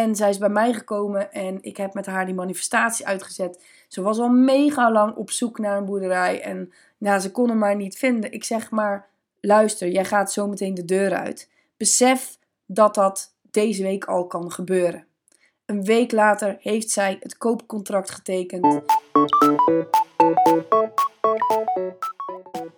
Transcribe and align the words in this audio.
En 0.00 0.16
zij 0.16 0.30
is 0.30 0.38
bij 0.38 0.48
mij 0.48 0.72
gekomen 0.72 1.32
en 1.32 1.58
ik 1.60 1.76
heb 1.76 1.94
met 1.94 2.06
haar 2.06 2.26
die 2.26 2.34
manifestatie 2.34 3.06
uitgezet. 3.06 3.64
Ze 3.88 4.02
was 4.02 4.18
al 4.18 4.28
mega 4.28 4.92
lang 4.92 5.14
op 5.14 5.30
zoek 5.30 5.58
naar 5.58 5.76
een 5.76 5.84
boerderij 5.84 6.42
en 6.42 6.72
nou, 6.98 7.20
ze 7.20 7.30
kon 7.30 7.48
hem 7.48 7.58
maar 7.58 7.76
niet 7.76 7.98
vinden. 7.98 8.32
Ik 8.32 8.44
zeg 8.44 8.70
maar, 8.70 9.08
luister, 9.40 9.88
jij 9.88 10.04
gaat 10.04 10.32
zo 10.32 10.48
meteen 10.48 10.74
de 10.74 10.84
deur 10.84 11.14
uit. 11.14 11.50
Besef 11.76 12.38
dat 12.66 12.94
dat 12.94 13.34
deze 13.50 13.82
week 13.82 14.04
al 14.04 14.26
kan 14.26 14.52
gebeuren. 14.52 15.04
Een 15.66 15.84
week 15.84 16.12
later 16.12 16.56
heeft 16.60 16.90
zij 16.90 17.16
het 17.20 17.38
koopcontract 17.38 18.10
getekend. 18.10 18.82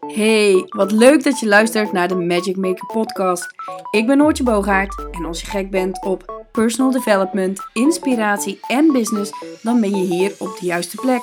Hey, 0.07 0.64
wat 0.68 0.93
leuk 0.93 1.25
dat 1.25 1.41
je 1.41 1.46
luistert 1.46 1.93
naar 1.93 2.09
de 2.09 2.14
Magic 2.14 2.57
Maker 2.57 2.86
podcast. 2.86 3.46
Ik 3.91 4.07
ben 4.07 4.18
Noortje 4.18 4.45
Boogaard 4.45 5.07
en 5.11 5.25
als 5.25 5.41
je 5.41 5.46
gek 5.46 5.70
bent 5.70 6.04
op 6.04 6.41
personal 6.53 6.91
development, 6.91 7.61
inspiratie 7.73 8.59
en 8.66 8.93
business, 8.93 9.33
dan 9.62 9.80
ben 9.80 9.97
je 9.97 10.05
hier 10.05 10.34
op 10.38 10.56
de 10.60 10.66
juiste 10.66 10.97
plek. 10.97 11.23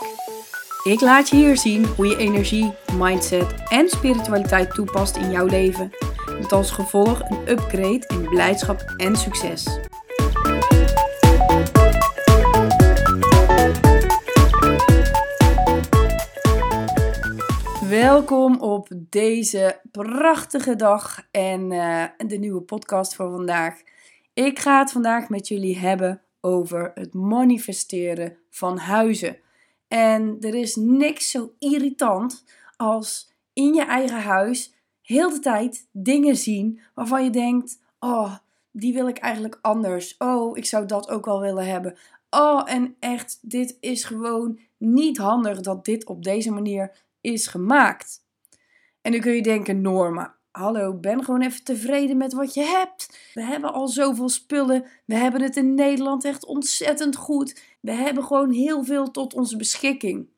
Ik 0.83 1.01
laat 1.01 1.29
je 1.29 1.35
hier 1.35 1.57
zien 1.57 1.85
hoe 1.85 2.07
je 2.07 2.17
energie, 2.17 2.73
mindset 2.97 3.53
en 3.67 3.89
spiritualiteit 3.89 4.73
toepast 4.73 5.15
in 5.15 5.31
jouw 5.31 5.45
leven. 5.45 5.91
Met 6.25 6.51
als 6.51 6.71
gevolg 6.71 7.29
een 7.29 7.49
upgrade 7.49 8.03
in 8.07 8.29
blijdschap 8.29 8.93
en 8.97 9.15
succes. 9.15 9.79
Welkom 17.89 18.61
op 18.61 18.87
deze 19.09 19.79
prachtige 19.91 20.75
dag 20.75 21.27
en 21.31 21.71
uh, 21.71 22.03
de 22.17 22.37
nieuwe 22.37 22.61
podcast 22.61 23.15
voor 23.15 23.31
vandaag. 23.31 23.73
Ik 24.39 24.59
ga 24.59 24.79
het 24.79 24.91
vandaag 24.91 25.29
met 25.29 25.47
jullie 25.47 25.77
hebben 25.77 26.21
over 26.41 26.91
het 26.95 27.13
manifesteren 27.13 28.37
van 28.49 28.77
huizen. 28.77 29.37
En 29.87 30.37
er 30.39 30.55
is 30.55 30.75
niks 30.75 31.31
zo 31.31 31.53
irritant 31.57 32.45
als 32.77 33.33
in 33.53 33.73
je 33.73 33.83
eigen 33.83 34.21
huis 34.21 34.73
heel 35.01 35.29
de 35.29 35.39
tijd 35.39 35.87
dingen 35.91 36.35
zien 36.35 36.79
waarvan 36.93 37.23
je 37.23 37.29
denkt: 37.29 37.79
oh, 37.99 38.35
die 38.71 38.93
wil 38.93 39.07
ik 39.07 39.17
eigenlijk 39.17 39.59
anders. 39.61 40.15
Oh, 40.17 40.57
ik 40.57 40.65
zou 40.65 40.85
dat 40.85 41.09
ook 41.09 41.25
wel 41.25 41.39
willen 41.39 41.65
hebben. 41.65 41.97
Oh, 42.29 42.61
en 42.65 42.95
echt, 42.99 43.39
dit 43.41 43.77
is 43.79 44.03
gewoon 44.03 44.59
niet 44.77 45.17
handig 45.17 45.61
dat 45.61 45.85
dit 45.85 46.05
op 46.05 46.23
deze 46.23 46.51
manier 46.51 46.91
is 47.21 47.47
gemaakt. 47.47 48.23
En 49.01 49.11
dan 49.11 49.21
kun 49.21 49.33
je 49.33 49.41
denken, 49.41 49.81
Norma, 49.81 50.38
hallo, 50.51 50.93
ben 50.93 51.23
gewoon 51.23 51.41
even 51.41 51.63
tevreden 51.63 52.17
met 52.17 52.33
wat 52.33 52.53
je 52.53 52.63
hebt. 52.63 53.31
We 53.33 53.43
hebben 53.43 53.73
al 53.73 53.87
zoveel 53.87 54.29
spullen. 54.29 54.85
We 55.05 55.15
hebben 55.15 55.41
het 55.41 55.55
in 55.55 55.73
Nederland 55.73 56.25
echt 56.25 56.45
ontzettend 56.45 57.15
goed. 57.15 57.61
We 57.79 57.91
hebben 57.91 58.23
gewoon 58.23 58.51
heel 58.51 58.83
veel 58.83 59.11
tot 59.11 59.33
onze 59.33 59.57
beschikking. 59.57 60.29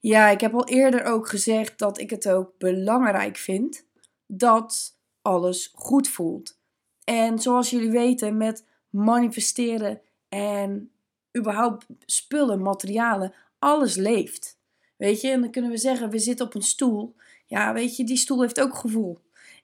Ja, 0.00 0.28
ik 0.28 0.40
heb 0.40 0.54
al 0.54 0.66
eerder 0.66 1.04
ook 1.04 1.28
gezegd 1.28 1.78
dat 1.78 2.00
ik 2.00 2.10
het 2.10 2.28
ook 2.28 2.52
belangrijk 2.58 3.36
vind 3.36 3.84
dat 4.26 4.98
alles 5.22 5.72
goed 5.74 6.08
voelt. 6.08 6.58
En 7.04 7.38
zoals 7.38 7.70
jullie 7.70 7.90
weten, 7.90 8.36
met 8.36 8.64
manifesteren 8.90 10.00
en 10.28 10.90
überhaupt 11.38 11.86
spullen, 12.04 12.62
materialen, 12.62 13.34
alles 13.58 13.94
leeft. 13.94 14.55
Weet 14.96 15.20
je, 15.20 15.30
en 15.30 15.40
dan 15.40 15.50
kunnen 15.50 15.70
we 15.70 15.76
zeggen, 15.76 16.10
we 16.10 16.18
zitten 16.18 16.46
op 16.46 16.54
een 16.54 16.62
stoel. 16.62 17.14
Ja, 17.46 17.72
weet 17.72 17.96
je, 17.96 18.04
die 18.04 18.16
stoel 18.16 18.40
heeft 18.40 18.60
ook 18.60 18.74
gevoel. 18.74 19.18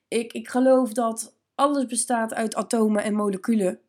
Ik, 0.09 0.33
ik 0.33 0.49
geloof 0.49 0.93
dat 0.93 1.35
alles 1.55 1.87
bestaat 1.87 2.35
uit 2.35 2.55
atomen 2.55 3.03
en 3.03 3.15
moleculen. 3.15 3.81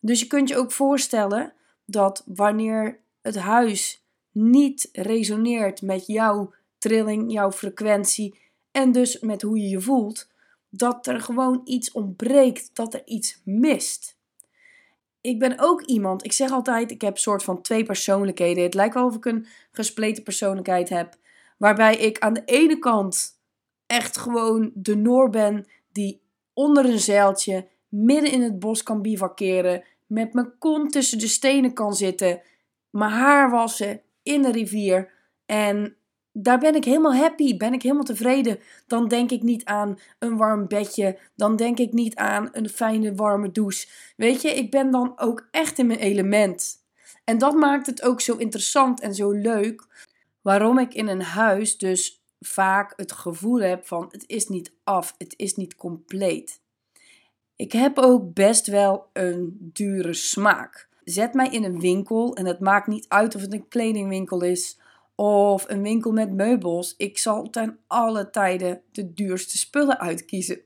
Dus 0.00 0.20
je 0.20 0.26
kunt 0.26 0.48
je 0.48 0.56
ook 0.56 0.72
voorstellen 0.72 1.52
dat 1.84 2.22
wanneer 2.26 3.00
het 3.20 3.36
huis 3.36 4.04
niet 4.30 4.88
resoneert 4.92 5.82
met 5.82 6.06
jouw 6.06 6.54
trilling, 6.78 7.32
jouw 7.32 7.52
frequentie 7.52 8.38
en 8.70 8.92
dus 8.92 9.20
met 9.20 9.42
hoe 9.42 9.58
je 9.58 9.68
je 9.68 9.80
voelt, 9.80 10.28
dat 10.68 11.06
er 11.06 11.20
gewoon 11.20 11.60
iets 11.64 11.92
ontbreekt, 11.92 12.70
dat 12.72 12.94
er 12.94 13.02
iets 13.04 13.40
mist 13.44 14.16
ik 15.22 15.38
ben 15.38 15.58
ook 15.58 15.82
iemand, 15.82 16.24
ik 16.24 16.32
zeg 16.32 16.50
altijd, 16.50 16.90
ik 16.90 17.00
heb 17.00 17.12
een 17.12 17.18
soort 17.18 17.42
van 17.42 17.62
twee 17.62 17.84
persoonlijkheden. 17.84 18.62
Het 18.62 18.74
lijkt 18.74 18.94
wel 18.94 19.06
of 19.06 19.16
ik 19.16 19.24
een 19.24 19.46
gespleten 19.72 20.22
persoonlijkheid 20.22 20.88
heb. 20.88 21.16
Waarbij 21.56 21.96
ik 21.96 22.18
aan 22.18 22.32
de 22.32 22.42
ene 22.44 22.78
kant 22.78 23.40
echt 23.86 24.16
gewoon 24.16 24.70
de 24.74 24.96
Noor 24.96 25.30
ben 25.30 25.66
die 25.92 26.20
onder 26.52 26.84
een 26.84 26.98
zeiltje 26.98 27.68
midden 27.88 28.32
in 28.32 28.42
het 28.42 28.58
bos 28.58 28.82
kan 28.82 29.02
bivakeren. 29.02 29.84
Met 30.06 30.32
mijn 30.32 30.58
kont 30.58 30.92
tussen 30.92 31.18
de 31.18 31.28
stenen 31.28 31.72
kan 31.72 31.94
zitten. 31.94 32.40
Mijn 32.90 33.10
haar 33.10 33.50
wassen 33.50 34.00
in 34.22 34.42
de 34.42 34.50
rivier. 34.50 35.10
En 35.46 35.96
daar 36.32 36.58
ben 36.58 36.74
ik 36.74 36.84
helemaal 36.84 37.14
happy, 37.14 37.56
ben 37.56 37.72
ik 37.72 37.82
helemaal 37.82 38.04
tevreden. 38.04 38.58
Dan 38.86 39.08
denk 39.08 39.30
ik 39.30 39.42
niet 39.42 39.64
aan 39.64 39.98
een 40.18 40.36
warm 40.36 40.66
bedje, 40.68 41.18
dan 41.34 41.56
denk 41.56 41.78
ik 41.78 41.92
niet 41.92 42.14
aan 42.14 42.48
een 42.52 42.68
fijne 42.68 43.14
warme 43.14 43.50
douche. 43.50 43.88
Weet 44.16 44.42
je, 44.42 44.48
ik 44.48 44.70
ben 44.70 44.90
dan 44.90 45.12
ook 45.16 45.48
echt 45.50 45.78
in 45.78 45.86
mijn 45.86 45.98
element. 45.98 46.80
En 47.24 47.38
dat 47.38 47.54
maakt 47.54 47.86
het 47.86 48.02
ook 48.02 48.20
zo 48.20 48.36
interessant 48.36 49.00
en 49.00 49.14
zo 49.14 49.30
leuk. 49.30 49.86
Waarom 50.40 50.78
ik 50.78 50.94
in 50.94 51.08
een 51.08 51.22
huis 51.22 51.78
dus 51.78 52.22
vaak 52.40 52.92
het 52.96 53.12
gevoel 53.12 53.60
heb 53.60 53.86
van 53.86 54.08
het 54.10 54.24
is 54.26 54.48
niet 54.48 54.72
af, 54.84 55.14
het 55.18 55.34
is 55.36 55.54
niet 55.54 55.74
compleet. 55.74 56.60
Ik 57.56 57.72
heb 57.72 57.98
ook 57.98 58.34
best 58.34 58.66
wel 58.66 59.06
een 59.12 59.70
dure 59.72 60.14
smaak. 60.14 60.88
Zet 61.04 61.34
mij 61.34 61.48
in 61.48 61.64
een 61.64 61.80
winkel 61.80 62.34
en 62.34 62.46
het 62.46 62.60
maakt 62.60 62.86
niet 62.86 63.08
uit 63.08 63.34
of 63.34 63.40
het 63.40 63.52
een 63.52 63.68
kledingwinkel 63.68 64.42
is 64.42 64.78
of 65.22 65.64
een 65.68 65.82
winkel 65.82 66.12
met 66.12 66.32
meubels. 66.32 66.94
Ik 66.96 67.18
zal 67.18 67.50
ten 67.50 67.78
alle 67.86 68.30
tijden 68.30 68.80
de 68.92 69.14
duurste 69.14 69.58
spullen 69.58 70.00
uitkiezen. 70.00 70.60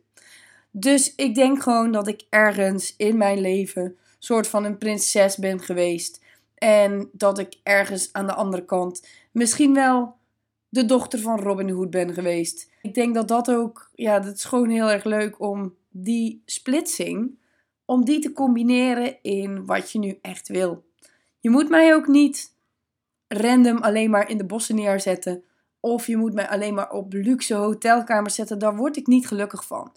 Dus 0.70 1.14
ik 1.14 1.34
denk 1.34 1.62
gewoon 1.62 1.92
dat 1.92 2.08
ik 2.08 2.22
ergens 2.30 2.94
in 2.96 3.16
mijn 3.16 3.40
leven 3.40 3.96
soort 4.18 4.48
van 4.48 4.64
een 4.64 4.78
prinses 4.78 5.36
ben 5.36 5.60
geweest. 5.60 6.20
En 6.54 7.08
dat 7.12 7.38
ik 7.38 7.58
ergens 7.62 8.12
aan 8.12 8.26
de 8.26 8.34
andere 8.34 8.64
kant 8.64 9.06
misschien 9.32 9.74
wel 9.74 10.16
de 10.68 10.84
dochter 10.84 11.18
van 11.18 11.40
Robin 11.40 11.70
Hood 11.70 11.90
ben 11.90 12.14
geweest. 12.14 12.70
Ik 12.82 12.94
denk 12.94 13.14
dat 13.14 13.28
dat 13.28 13.50
ook, 13.50 13.90
ja, 13.94 14.20
dat 14.20 14.34
is 14.34 14.44
gewoon 14.44 14.70
heel 14.70 14.90
erg 14.90 15.04
leuk 15.04 15.40
om 15.40 15.74
die 15.90 16.42
splitsing, 16.44 17.38
om 17.84 18.04
die 18.04 18.18
te 18.18 18.32
combineren 18.32 19.16
in 19.22 19.66
wat 19.66 19.92
je 19.92 19.98
nu 19.98 20.18
echt 20.22 20.48
wil. 20.48 20.84
Je 21.40 21.50
moet 21.50 21.68
mij 21.68 21.94
ook 21.94 22.06
niet 22.06 22.54
random 23.28 23.78
alleen 23.78 24.10
maar 24.10 24.31
in 24.31 24.38
de 24.38 24.44
bossen 24.44 24.75
neerzetten. 24.75 25.44
Of 25.81 26.06
je 26.06 26.16
moet 26.16 26.34
mij 26.34 26.48
alleen 26.48 26.75
maar 26.75 26.91
op 26.91 27.12
luxe 27.12 27.54
hotelkamers 27.54 28.34
zetten. 28.34 28.59
Daar 28.59 28.76
word 28.76 28.97
ik 28.97 29.06
niet 29.06 29.26
gelukkig 29.26 29.66
van. 29.66 29.92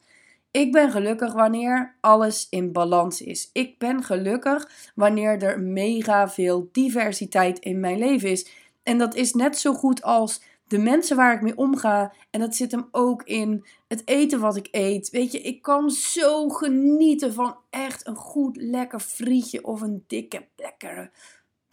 Ik 0.51 0.72
ben 0.72 0.91
gelukkig 0.91 1.34
wanneer 1.34 1.95
alles 2.00 2.47
in 2.50 2.72
balans 2.72 3.22
is. 3.22 3.50
Ik 3.53 3.78
ben 3.78 4.03
gelukkig 4.03 4.91
wanneer 4.95 5.44
er 5.44 5.59
mega 5.59 6.29
veel 6.29 6.69
diversiteit 6.72 7.59
in 7.59 7.79
mijn 7.79 7.97
leven 7.97 8.29
is. 8.29 8.50
En 8.84 8.97
dat 8.97 9.16
is 9.16 9.34
net 9.34 9.57
zo 9.57 9.73
goed 9.73 10.01
als 10.01 10.41
de 10.68 10.78
mensen 10.78 11.16
waar 11.16 11.34
ik 11.34 11.41
mee 11.41 11.57
omga. 11.57 12.13
En 12.29 12.39
dat 12.39 12.56
zit 12.56 12.72
hem 12.72 12.88
ook 12.91 13.23
in 13.23 13.66
het 13.88 14.01
eten 14.07 14.39
wat 14.39 14.56
ik 14.56 14.68
eet. 14.72 15.09
Weet 15.09 15.31
je, 15.31 15.41
ik 15.41 15.62
kan 15.62 15.89
zo 15.89 16.50
genieten 16.50 17.34
van 17.34 17.57
echt 17.69 18.07
een 18.07 18.16
goed 18.16 18.57
lekker 18.57 19.00
frietje 19.00 19.66
of 19.66 19.81
een 19.81 20.03
dikke 20.07 20.45
lekkere 20.56 21.12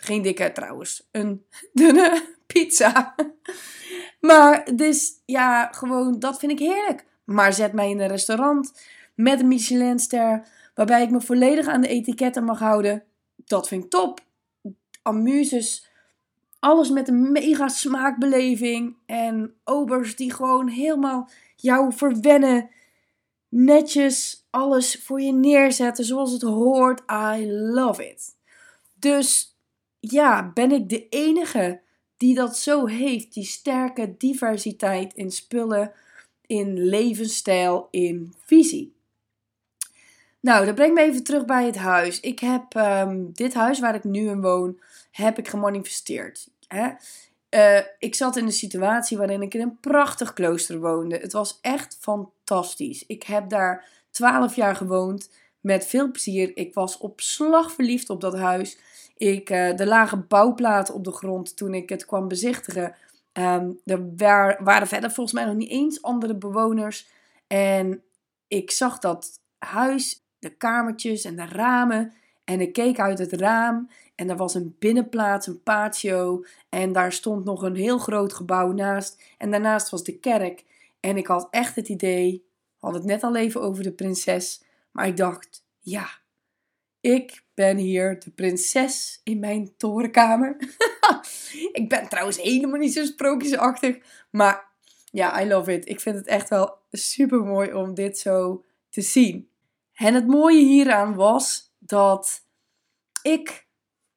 geen 0.06 0.22
dikke 0.22 0.52
trouwens. 0.52 1.08
Een 1.10 1.44
dunne 1.72 2.22
pizza. 2.46 3.14
Maar 4.20 4.76
dus 4.76 5.22
ja, 5.24 5.72
gewoon 5.72 6.18
dat 6.18 6.38
vind 6.38 6.52
ik 6.52 6.58
heerlijk. 6.58 7.04
Maar 7.24 7.52
zet 7.52 7.72
mij 7.72 7.90
in 7.90 8.00
een 8.00 8.08
restaurant 8.08 8.80
met 9.14 9.40
een 9.40 9.48
Michelinster. 9.48 10.48
Waarbij 10.74 11.02
ik 11.02 11.10
me 11.10 11.20
volledig 11.20 11.66
aan 11.66 11.80
de 11.80 11.88
etiketten 11.88 12.44
mag 12.44 12.58
houden. 12.58 13.04
Dat 13.36 13.68
vind 13.68 13.84
ik 13.84 13.90
top. 13.90 14.20
Amuses. 15.02 15.90
Alles 16.58 16.90
met 16.90 17.08
een 17.08 17.32
mega 17.32 17.68
smaakbeleving. 17.68 18.96
En 19.06 19.54
obers 19.64 20.16
die 20.16 20.32
gewoon 20.32 20.68
helemaal 20.68 21.28
jou 21.56 21.92
verwennen. 21.92 22.70
Netjes 23.48 24.46
alles 24.50 25.02
voor 25.04 25.20
je 25.20 25.32
neerzetten 25.32 26.04
zoals 26.04 26.32
het 26.32 26.42
hoort. 26.42 27.02
I 27.12 27.52
love 27.52 28.08
it. 28.08 28.36
Dus 28.94 29.55
ja, 30.10 30.50
ben 30.54 30.72
ik 30.72 30.88
de 30.88 31.08
enige 31.08 31.80
die 32.16 32.34
dat 32.34 32.58
zo 32.58 32.86
heeft? 32.86 33.34
Die 33.34 33.44
sterke 33.44 34.14
diversiteit 34.18 35.14
in 35.14 35.30
spullen, 35.30 35.92
in 36.46 36.88
levensstijl, 36.88 37.88
in 37.90 38.34
visie. 38.44 38.94
Nou, 40.40 40.66
dat 40.66 40.74
brengt 40.74 40.94
me 40.94 41.02
even 41.02 41.24
terug 41.24 41.44
bij 41.44 41.66
het 41.66 41.76
huis. 41.76 42.20
Ik 42.20 42.38
heb 42.38 42.74
ehm, 42.74 43.24
dit 43.32 43.54
huis 43.54 43.80
waar 43.80 43.94
ik 43.94 44.04
nu 44.04 44.28
in 44.28 44.40
woon, 44.40 44.80
heb 45.10 45.38
ik 45.38 45.48
gemanifesteerd. 45.48 46.48
Hè? 46.66 46.88
Uh, 47.50 47.86
ik 47.98 48.14
zat 48.14 48.36
in 48.36 48.44
een 48.44 48.52
situatie 48.52 49.16
waarin 49.16 49.42
ik 49.42 49.54
in 49.54 49.60
een 49.60 49.80
prachtig 49.80 50.32
klooster 50.32 50.80
woonde. 50.80 51.16
Het 51.16 51.32
was 51.32 51.58
echt 51.60 51.96
fantastisch. 52.00 53.04
Ik 53.06 53.22
heb 53.22 53.48
daar 53.48 53.88
twaalf 54.10 54.56
jaar 54.56 54.76
gewoond 54.76 55.30
met 55.60 55.86
veel 55.86 56.10
plezier. 56.10 56.56
Ik 56.56 56.74
was 56.74 56.98
op 56.98 57.20
slag 57.20 57.72
verliefd 57.72 58.10
op 58.10 58.20
dat 58.20 58.36
huis. 58.36 58.78
Ik, 59.16 59.50
uh, 59.50 59.80
er 59.80 59.86
lagen 59.86 60.26
bouwplaten 60.28 60.94
op 60.94 61.04
de 61.04 61.12
grond 61.12 61.56
toen 61.56 61.74
ik 61.74 61.88
het 61.88 62.04
kwam 62.04 62.28
bezichtigen. 62.28 62.94
Um, 63.32 63.80
er 63.84 64.56
waren 64.64 64.86
verder 64.86 65.10
volgens 65.10 65.34
mij 65.36 65.44
nog 65.44 65.54
niet 65.54 65.70
eens 65.70 66.02
andere 66.02 66.34
bewoners. 66.34 67.08
En 67.46 68.02
ik 68.48 68.70
zag 68.70 68.98
dat 68.98 69.40
huis, 69.58 70.22
de 70.38 70.50
kamertjes 70.50 71.24
en 71.24 71.36
de 71.36 71.46
ramen. 71.46 72.12
En 72.44 72.60
ik 72.60 72.72
keek 72.72 73.00
uit 73.00 73.18
het 73.18 73.32
raam 73.32 73.90
en 74.14 74.30
er 74.30 74.36
was 74.36 74.54
een 74.54 74.76
binnenplaats, 74.78 75.46
een 75.46 75.62
patio. 75.62 76.44
En 76.68 76.92
daar 76.92 77.12
stond 77.12 77.44
nog 77.44 77.62
een 77.62 77.76
heel 77.76 77.98
groot 77.98 78.32
gebouw 78.32 78.72
naast. 78.72 79.22
En 79.38 79.50
daarnaast 79.50 79.90
was 79.90 80.04
de 80.04 80.18
kerk. 80.18 80.64
En 81.00 81.16
ik 81.16 81.26
had 81.26 81.48
echt 81.50 81.76
het 81.76 81.88
idee, 81.88 82.46
had 82.78 82.94
het 82.94 83.04
net 83.04 83.22
al 83.22 83.36
even 83.36 83.62
over 83.62 83.82
de 83.82 83.92
prinses. 83.92 84.62
Maar 84.90 85.06
ik 85.06 85.16
dacht, 85.16 85.64
ja, 85.80 86.08
ik 87.06 87.42
ben 87.54 87.76
hier 87.76 88.18
de 88.18 88.30
prinses 88.30 89.20
in 89.24 89.38
mijn 89.38 89.76
torenkamer. 89.76 90.56
ik 91.72 91.88
ben 91.88 92.08
trouwens 92.08 92.42
helemaal 92.42 92.78
niet 92.78 92.92
zo 92.92 93.04
sprookjesachtig. 93.04 93.98
Maar 94.30 94.68
ja, 95.10 95.42
I 95.42 95.48
love 95.48 95.72
it. 95.72 95.88
Ik 95.88 96.00
vind 96.00 96.16
het 96.16 96.26
echt 96.26 96.48
wel 96.48 96.78
super 96.90 97.38
mooi 97.44 97.72
om 97.72 97.94
dit 97.94 98.18
zo 98.18 98.64
te 98.90 99.00
zien. 99.00 99.48
En 99.94 100.14
het 100.14 100.26
mooie 100.26 100.64
hieraan 100.64 101.14
was 101.14 101.74
dat 101.78 102.44
ik, 103.22 103.66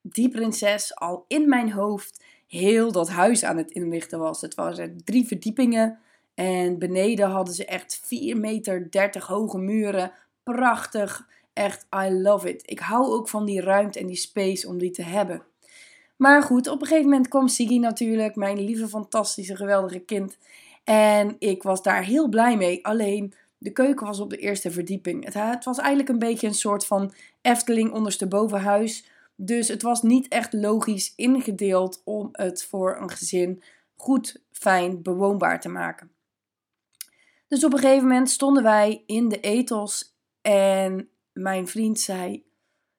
die 0.01 0.29
prinses, 0.29 0.95
al 0.95 1.25
in 1.27 1.49
mijn 1.49 1.71
hoofd 1.71 2.23
heel 2.47 2.91
dat 2.91 3.09
huis 3.09 3.43
aan 3.43 3.57
het 3.57 3.71
inrichten 3.71 4.19
was. 4.19 4.41
Het 4.41 4.55
waren 4.55 5.03
drie 5.03 5.27
verdiepingen. 5.27 5.99
En 6.33 6.79
beneden 6.79 7.29
hadden 7.29 7.53
ze 7.53 7.65
echt 7.65 8.01
4 8.03 8.37
meter 8.37 8.91
30 8.91 9.27
hoge 9.27 9.57
muren. 9.57 10.11
Prachtig. 10.43 11.27
Echt, 11.59 11.85
I 11.95 12.11
love 12.11 12.49
it. 12.49 12.61
Ik 12.65 12.79
hou 12.79 13.05
ook 13.05 13.29
van 13.29 13.45
die 13.45 13.61
ruimte 13.61 13.99
en 13.99 14.07
die 14.07 14.15
space 14.15 14.67
om 14.67 14.77
die 14.77 14.91
te 14.91 15.03
hebben. 15.03 15.43
Maar 16.15 16.43
goed, 16.43 16.67
op 16.67 16.81
een 16.81 16.87
gegeven 16.87 17.09
moment 17.09 17.27
kwam 17.27 17.47
Siggy 17.47 17.77
natuurlijk, 17.77 18.35
mijn 18.35 18.59
lieve, 18.59 18.87
fantastische, 18.87 19.55
geweldige 19.55 19.99
kind. 19.99 20.37
En 20.83 21.35
ik 21.39 21.63
was 21.63 21.81
daar 21.81 22.03
heel 22.03 22.27
blij 22.27 22.57
mee. 22.57 22.85
Alleen 22.85 23.33
de 23.57 23.71
keuken 23.71 24.05
was 24.05 24.19
op 24.19 24.29
de 24.29 24.37
eerste 24.37 24.71
verdieping. 24.71 25.25
Het, 25.25 25.33
het 25.33 25.65
was 25.65 25.77
eigenlijk 25.77 26.09
een 26.09 26.19
beetje 26.19 26.47
een 26.47 26.53
soort 26.53 26.85
van 26.85 27.13
Efteling 27.41 27.91
onderstebovenhuis. 27.91 29.09
Dus 29.35 29.67
het 29.67 29.81
was 29.81 30.01
niet 30.01 30.27
echt 30.27 30.53
logisch 30.53 31.13
ingedeeld 31.15 32.01
om 32.05 32.29
het 32.31 32.63
voor 32.63 32.97
een 33.01 33.11
gezin 33.11 33.61
goed, 33.95 34.41
fijn, 34.51 35.01
bewoonbaar 35.01 35.59
te 35.59 35.69
maken. 35.69 36.11
Dus 37.47 37.63
op 37.63 37.73
een 37.73 37.79
gegeven 37.79 38.07
moment 38.07 38.29
stonden 38.29 38.63
wij 38.63 39.03
in 39.05 39.29
de 39.29 39.39
ethos 39.39 40.17
en 40.41 41.09
mijn 41.33 41.67
vriend 41.67 41.99
zei: 41.99 42.45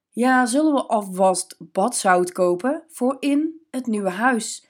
Ja, 0.08 0.46
zullen 0.46 0.74
we 0.74 0.86
alvast 0.86 1.56
badzout 1.58 2.32
kopen 2.32 2.82
voor 2.88 3.16
in 3.20 3.60
het 3.70 3.86
nieuwe 3.86 4.10
huis? 4.10 4.68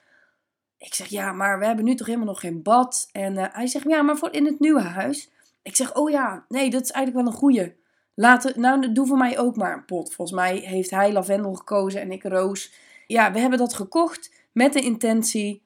Ik 0.77 0.93
zeg: 0.93 1.07
Ja, 1.07 1.31
maar 1.31 1.59
we 1.59 1.65
hebben 1.65 1.85
nu 1.85 1.95
toch 1.95 2.07
helemaal 2.07 2.27
nog 2.27 2.39
geen 2.39 2.61
bad? 2.61 3.09
En 3.11 3.33
uh, 3.33 3.45
hij 3.51 3.67
zegt: 3.67 3.85
Ja, 3.87 4.01
maar 4.01 4.17
voor 4.17 4.33
in 4.33 4.45
het 4.45 4.59
nieuwe 4.59 4.81
huis. 4.81 5.31
Ik 5.61 5.75
zeg: 5.75 5.93
Oh 5.93 6.09
ja, 6.09 6.45
nee, 6.47 6.69
dat 6.69 6.83
is 6.83 6.91
eigenlijk 6.91 7.25
wel 7.25 7.33
een 7.33 7.39
goeie. 7.39 7.75
Laten, 8.13 8.59
nou, 8.59 8.91
doe 8.91 9.07
voor 9.07 9.17
mij 9.17 9.39
ook 9.39 9.55
maar 9.55 9.73
een 9.73 9.85
pot. 9.85 10.13
Volgens 10.13 10.37
mij 10.37 10.57
heeft 10.57 10.89
hij 10.89 11.11
lavendel 11.11 11.53
gekozen 11.53 12.01
en 12.01 12.11
ik 12.11 12.23
roos. 12.23 12.73
Ja, 13.07 13.31
we 13.31 13.39
hebben 13.39 13.59
dat 13.59 13.73
gekocht 13.73 14.31
met 14.51 14.73
de 14.73 14.81
intentie: 14.81 15.63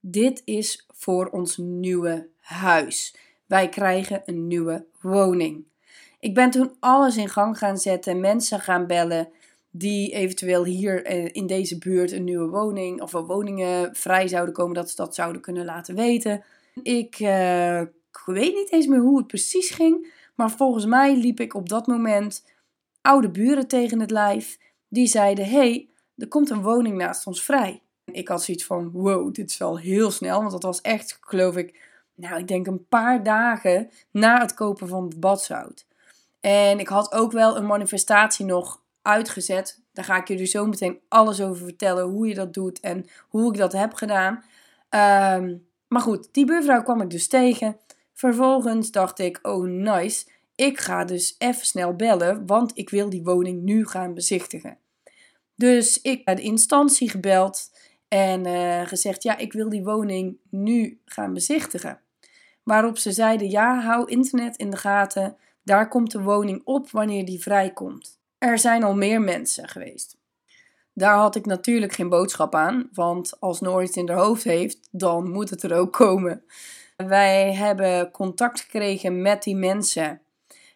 dit 0.00 0.42
is 0.44 0.86
voor 0.94 1.28
ons 1.28 1.56
nieuwe 1.56 2.28
huis. 2.38 3.16
Wij 3.46 3.68
krijgen 3.68 4.22
een 4.24 4.46
nieuwe 4.46 4.86
woning. 5.00 5.64
Ik 6.18 6.34
ben 6.34 6.50
toen 6.50 6.76
alles 6.80 7.16
in 7.16 7.28
gang 7.28 7.58
gaan 7.58 7.78
zetten, 7.78 8.20
mensen 8.20 8.60
gaan 8.60 8.86
bellen 8.86 9.28
die 9.70 10.12
eventueel 10.12 10.64
hier 10.64 11.04
eh, 11.04 11.28
in 11.32 11.46
deze 11.46 11.78
buurt 11.78 12.12
een 12.12 12.24
nieuwe 12.24 12.48
woning 12.48 13.02
of 13.02 13.12
woningen 13.12 13.94
vrij 13.94 14.28
zouden 14.28 14.54
komen, 14.54 14.74
dat 14.74 14.90
ze 14.90 14.96
dat 14.96 15.14
zouden 15.14 15.42
kunnen 15.42 15.64
laten 15.64 15.94
weten. 15.94 16.44
Ik, 16.82 17.20
uh, 17.20 17.80
ik 17.80 18.22
weet 18.24 18.54
niet 18.54 18.72
eens 18.72 18.86
meer 18.86 19.00
hoe 19.00 19.18
het 19.18 19.26
precies 19.26 19.70
ging, 19.70 20.12
maar 20.34 20.50
volgens 20.50 20.84
mij 20.84 21.16
liep 21.16 21.40
ik 21.40 21.54
op 21.54 21.68
dat 21.68 21.86
moment 21.86 22.44
oude 23.00 23.30
buren 23.30 23.68
tegen 23.68 24.00
het 24.00 24.10
lijf. 24.10 24.58
Die 24.88 25.06
zeiden: 25.06 25.48
hey, 25.48 25.88
er 26.16 26.28
komt 26.28 26.50
een 26.50 26.62
woning 26.62 26.96
naast 26.96 27.26
ons 27.26 27.42
vrij. 27.42 27.82
Ik 28.04 28.28
had 28.28 28.42
zoiets 28.42 28.64
van: 28.64 28.90
wow, 28.90 29.34
dit 29.34 29.50
is 29.50 29.58
wel 29.58 29.78
heel 29.78 30.10
snel, 30.10 30.38
want 30.38 30.50
dat 30.50 30.62
was 30.62 30.80
echt, 30.80 31.18
geloof 31.20 31.56
ik, 31.56 31.80
nou, 32.14 32.38
ik 32.38 32.48
denk 32.48 32.66
een 32.66 32.86
paar 32.88 33.22
dagen 33.22 33.90
na 34.10 34.40
het 34.40 34.54
kopen 34.54 34.88
van 34.88 35.04
het 35.04 35.20
badzout. 35.20 35.85
En 36.46 36.78
ik 36.78 36.88
had 36.88 37.12
ook 37.12 37.32
wel 37.32 37.56
een 37.56 37.66
manifestatie 37.66 38.46
nog 38.46 38.82
uitgezet. 39.02 39.80
Daar 39.92 40.04
ga 40.04 40.16
ik 40.16 40.28
jullie 40.28 40.46
zo 40.46 40.66
meteen 40.66 41.00
alles 41.08 41.40
over 41.40 41.64
vertellen. 41.64 42.04
Hoe 42.04 42.28
je 42.28 42.34
dat 42.34 42.54
doet 42.54 42.80
en 42.80 43.06
hoe 43.28 43.52
ik 43.52 43.58
dat 43.58 43.72
heb 43.72 43.94
gedaan. 43.94 44.44
Ehm, 44.88 45.56
maar 45.88 46.00
goed, 46.00 46.28
die 46.32 46.46
buurvrouw 46.46 46.82
kwam 46.82 47.00
ik 47.00 47.10
dus 47.10 47.28
tegen. 47.28 47.76
Vervolgens 48.12 48.90
dacht 48.90 49.18
ik, 49.18 49.38
oh 49.42 49.64
nice. 49.64 50.26
Ik 50.54 50.78
ga 50.78 51.04
dus 51.04 51.34
even 51.38 51.66
snel 51.66 51.94
bellen, 51.94 52.46
want 52.46 52.70
ik 52.74 52.90
wil 52.90 53.10
die 53.10 53.24
woning 53.24 53.62
nu 53.62 53.86
gaan 53.86 54.14
bezichtigen. 54.14 54.78
Dus 55.54 56.00
ik 56.00 56.22
heb 56.24 56.36
de 56.36 56.42
instantie 56.42 57.10
gebeld 57.10 57.70
en 58.08 58.46
uh, 58.46 58.86
gezegd, 58.86 59.22
ja, 59.22 59.36
ik 59.36 59.52
wil 59.52 59.68
die 59.68 59.84
woning 59.84 60.36
nu 60.50 61.00
gaan 61.04 61.32
bezichtigen. 61.32 62.00
Waarop 62.62 62.98
ze 62.98 63.12
zeiden: 63.12 63.50
ja, 63.50 63.80
hou 63.80 64.10
internet 64.10 64.56
in 64.56 64.70
de 64.70 64.76
gaten. 64.76 65.36
Daar 65.66 65.88
komt 65.88 66.10
de 66.10 66.22
woning 66.22 66.60
op 66.64 66.90
wanneer 66.90 67.24
die 67.24 67.42
vrijkomt. 67.42 68.20
Er 68.38 68.58
zijn 68.58 68.82
al 68.82 68.94
meer 68.94 69.20
mensen 69.20 69.68
geweest. 69.68 70.16
Daar 70.92 71.16
had 71.16 71.36
ik 71.36 71.46
natuurlijk 71.46 71.92
geen 71.92 72.08
boodschap 72.08 72.54
aan, 72.54 72.88
want 72.92 73.40
als 73.40 73.60
Noor 73.60 73.96
in 73.96 74.08
haar 74.08 74.18
hoofd 74.18 74.44
heeft, 74.44 74.88
dan 74.90 75.30
moet 75.30 75.50
het 75.50 75.62
er 75.62 75.74
ook 75.74 75.92
komen. 75.92 76.44
Wij 76.96 77.54
hebben 77.54 78.10
contact 78.10 78.60
gekregen 78.60 79.22
met 79.22 79.42
die 79.42 79.56
mensen 79.56 80.20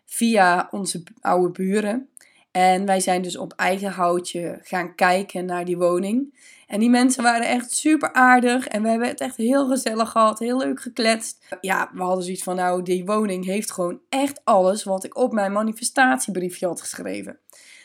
via 0.04 0.68
onze 0.70 1.02
oude 1.20 1.50
buren. 1.50 2.08
En 2.50 2.86
wij 2.86 3.00
zijn 3.00 3.22
dus 3.22 3.36
op 3.36 3.52
eigen 3.52 3.90
houtje 3.90 4.58
gaan 4.62 4.94
kijken 4.94 5.44
naar 5.44 5.64
die 5.64 5.78
woning. 5.78 6.34
En 6.70 6.80
die 6.80 6.90
mensen 6.90 7.22
waren 7.22 7.46
echt 7.46 7.72
super 7.72 8.12
aardig. 8.12 8.66
En 8.66 8.82
we 8.82 8.88
hebben 8.88 9.08
het 9.08 9.20
echt 9.20 9.36
heel 9.36 9.68
gezellig 9.68 10.10
gehad. 10.10 10.38
Heel 10.38 10.58
leuk 10.58 10.80
gekletst. 10.80 11.56
Ja, 11.60 11.90
we 11.92 12.02
hadden 12.02 12.24
zoiets 12.24 12.42
van, 12.42 12.56
nou, 12.56 12.82
die 12.82 13.04
woning 13.04 13.44
heeft 13.44 13.72
gewoon 13.72 14.00
echt 14.08 14.40
alles 14.44 14.84
wat 14.84 15.04
ik 15.04 15.16
op 15.16 15.32
mijn 15.32 15.52
manifestatiebriefje 15.52 16.66
had 16.66 16.80
geschreven. 16.80 17.38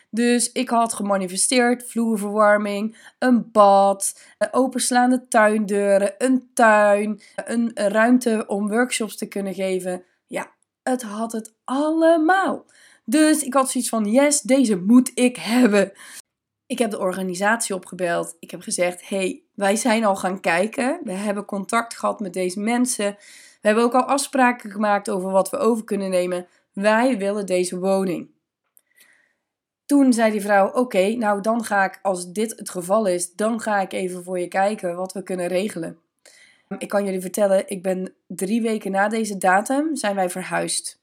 Dus 0.09 0.51
ik 0.51 0.69
had 0.69 0.93
gemanifesteerd 0.93 1.89
vloerverwarming, 1.89 2.97
een 3.19 3.51
bad, 3.51 4.19
openslaande 4.51 5.27
tuindeuren, 5.27 6.13
een 6.17 6.49
tuin, 6.53 7.21
een 7.35 7.71
ruimte 7.73 8.43
om 8.47 8.69
workshops 8.69 9.17
te 9.17 9.27
kunnen 9.27 9.53
geven. 9.53 10.03
Ja, 10.27 10.51
het 10.83 11.01
had 11.01 11.31
het 11.31 11.53
allemaal. 11.63 12.65
Dus 13.05 13.43
ik 13.43 13.53
had 13.53 13.71
zoiets 13.71 13.89
van: 13.89 14.05
yes, 14.05 14.41
deze 14.41 14.75
moet 14.75 15.11
ik 15.13 15.35
hebben. 15.37 15.91
Ik 16.67 16.79
heb 16.79 16.91
de 16.91 16.99
organisatie 16.99 17.75
opgebeld. 17.75 18.35
Ik 18.39 18.51
heb 18.51 18.61
gezegd: 18.61 19.09
hey, 19.09 19.43
wij 19.53 19.75
zijn 19.75 20.05
al 20.05 20.15
gaan 20.15 20.39
kijken. 20.39 20.99
We 21.03 21.11
hebben 21.11 21.45
contact 21.45 21.97
gehad 21.97 22.19
met 22.19 22.33
deze 22.33 22.59
mensen. 22.59 23.15
We 23.61 23.67
hebben 23.67 23.83
ook 23.83 23.93
al 23.93 24.03
afspraken 24.03 24.71
gemaakt 24.71 25.09
over 25.09 25.31
wat 25.31 25.49
we 25.49 25.57
over 25.57 25.83
kunnen 25.83 26.09
nemen. 26.09 26.47
Wij 26.73 27.17
willen 27.17 27.45
deze 27.45 27.79
woning. 27.79 28.33
Toen 29.85 30.13
zei 30.13 30.31
die 30.31 30.41
vrouw: 30.41 30.71
Oké, 30.71 31.15
nou 31.15 31.41
dan 31.41 31.63
ga 31.63 31.83
ik, 31.83 31.99
als 32.01 32.31
dit 32.31 32.57
het 32.57 32.69
geval 32.69 33.05
is, 33.05 33.33
dan 33.33 33.59
ga 33.59 33.81
ik 33.81 33.93
even 33.93 34.23
voor 34.23 34.39
je 34.39 34.47
kijken 34.47 34.95
wat 34.95 35.13
we 35.13 35.23
kunnen 35.23 35.47
regelen. 35.47 35.99
Ik 36.77 36.89
kan 36.89 37.05
jullie 37.05 37.21
vertellen, 37.21 37.63
ik 37.69 37.81
ben 37.81 38.13
drie 38.27 38.61
weken 38.61 38.91
na 38.91 39.07
deze 39.07 39.37
datum 39.37 39.95
zijn 39.95 40.15
wij 40.15 40.29
verhuisd. 40.29 40.99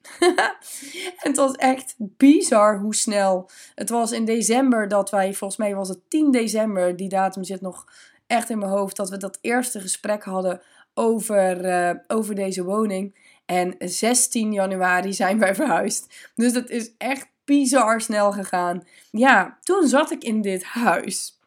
het 1.17 1.37
was 1.37 1.53
echt 1.53 1.95
bizar 1.99 2.79
hoe 2.79 2.95
snel. 2.95 3.51
Het 3.75 3.89
was 3.89 4.13
in 4.13 4.25
december 4.25 4.89
dat 4.89 5.11
wij, 5.11 5.35
volgens 5.35 5.59
mij 5.59 5.75
was 5.75 5.89
het 5.89 5.99
10 6.09 6.31
december, 6.31 6.97
die 6.97 7.09
datum 7.09 7.45
zit 7.45 7.61
nog 7.61 7.87
echt 8.27 8.51
in 8.51 8.59
mijn 8.59 8.71
hoofd, 8.71 8.97
dat 8.97 9.11
we 9.11 9.17
dat 9.17 9.39
eerste 9.41 9.81
gesprek 9.81 10.25
hadden 10.25 10.61
over, 10.95 11.65
uh, 11.65 11.91
over 12.07 12.35
deze 12.35 12.65
woning. 12.65 13.15
En 13.47 13.75
16 13.79 14.53
januari 14.53 15.13
zijn 15.13 15.39
wij 15.39 15.55
verhuisd. 15.55 16.31
Dus 16.35 16.53
dat 16.53 16.71
is 16.71 16.93
echt 16.99 17.29
bizar 17.45 18.01
snel 18.01 18.33
gegaan. 18.33 18.83
Ja, 19.11 19.59
toen 19.63 19.89
zat 19.89 20.11
ik 20.11 20.25
in 20.25 20.41
dit 20.41 20.63
huis. 20.65 21.41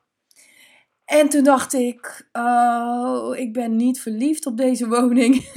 En 1.05 1.29
toen 1.29 1.43
dacht 1.43 1.73
ik, 1.73 2.27
oh, 2.33 3.37
ik 3.37 3.53
ben 3.53 3.75
niet 3.75 4.01
verliefd 4.01 4.45
op 4.45 4.57
deze 4.57 4.87
woning. 4.87 5.49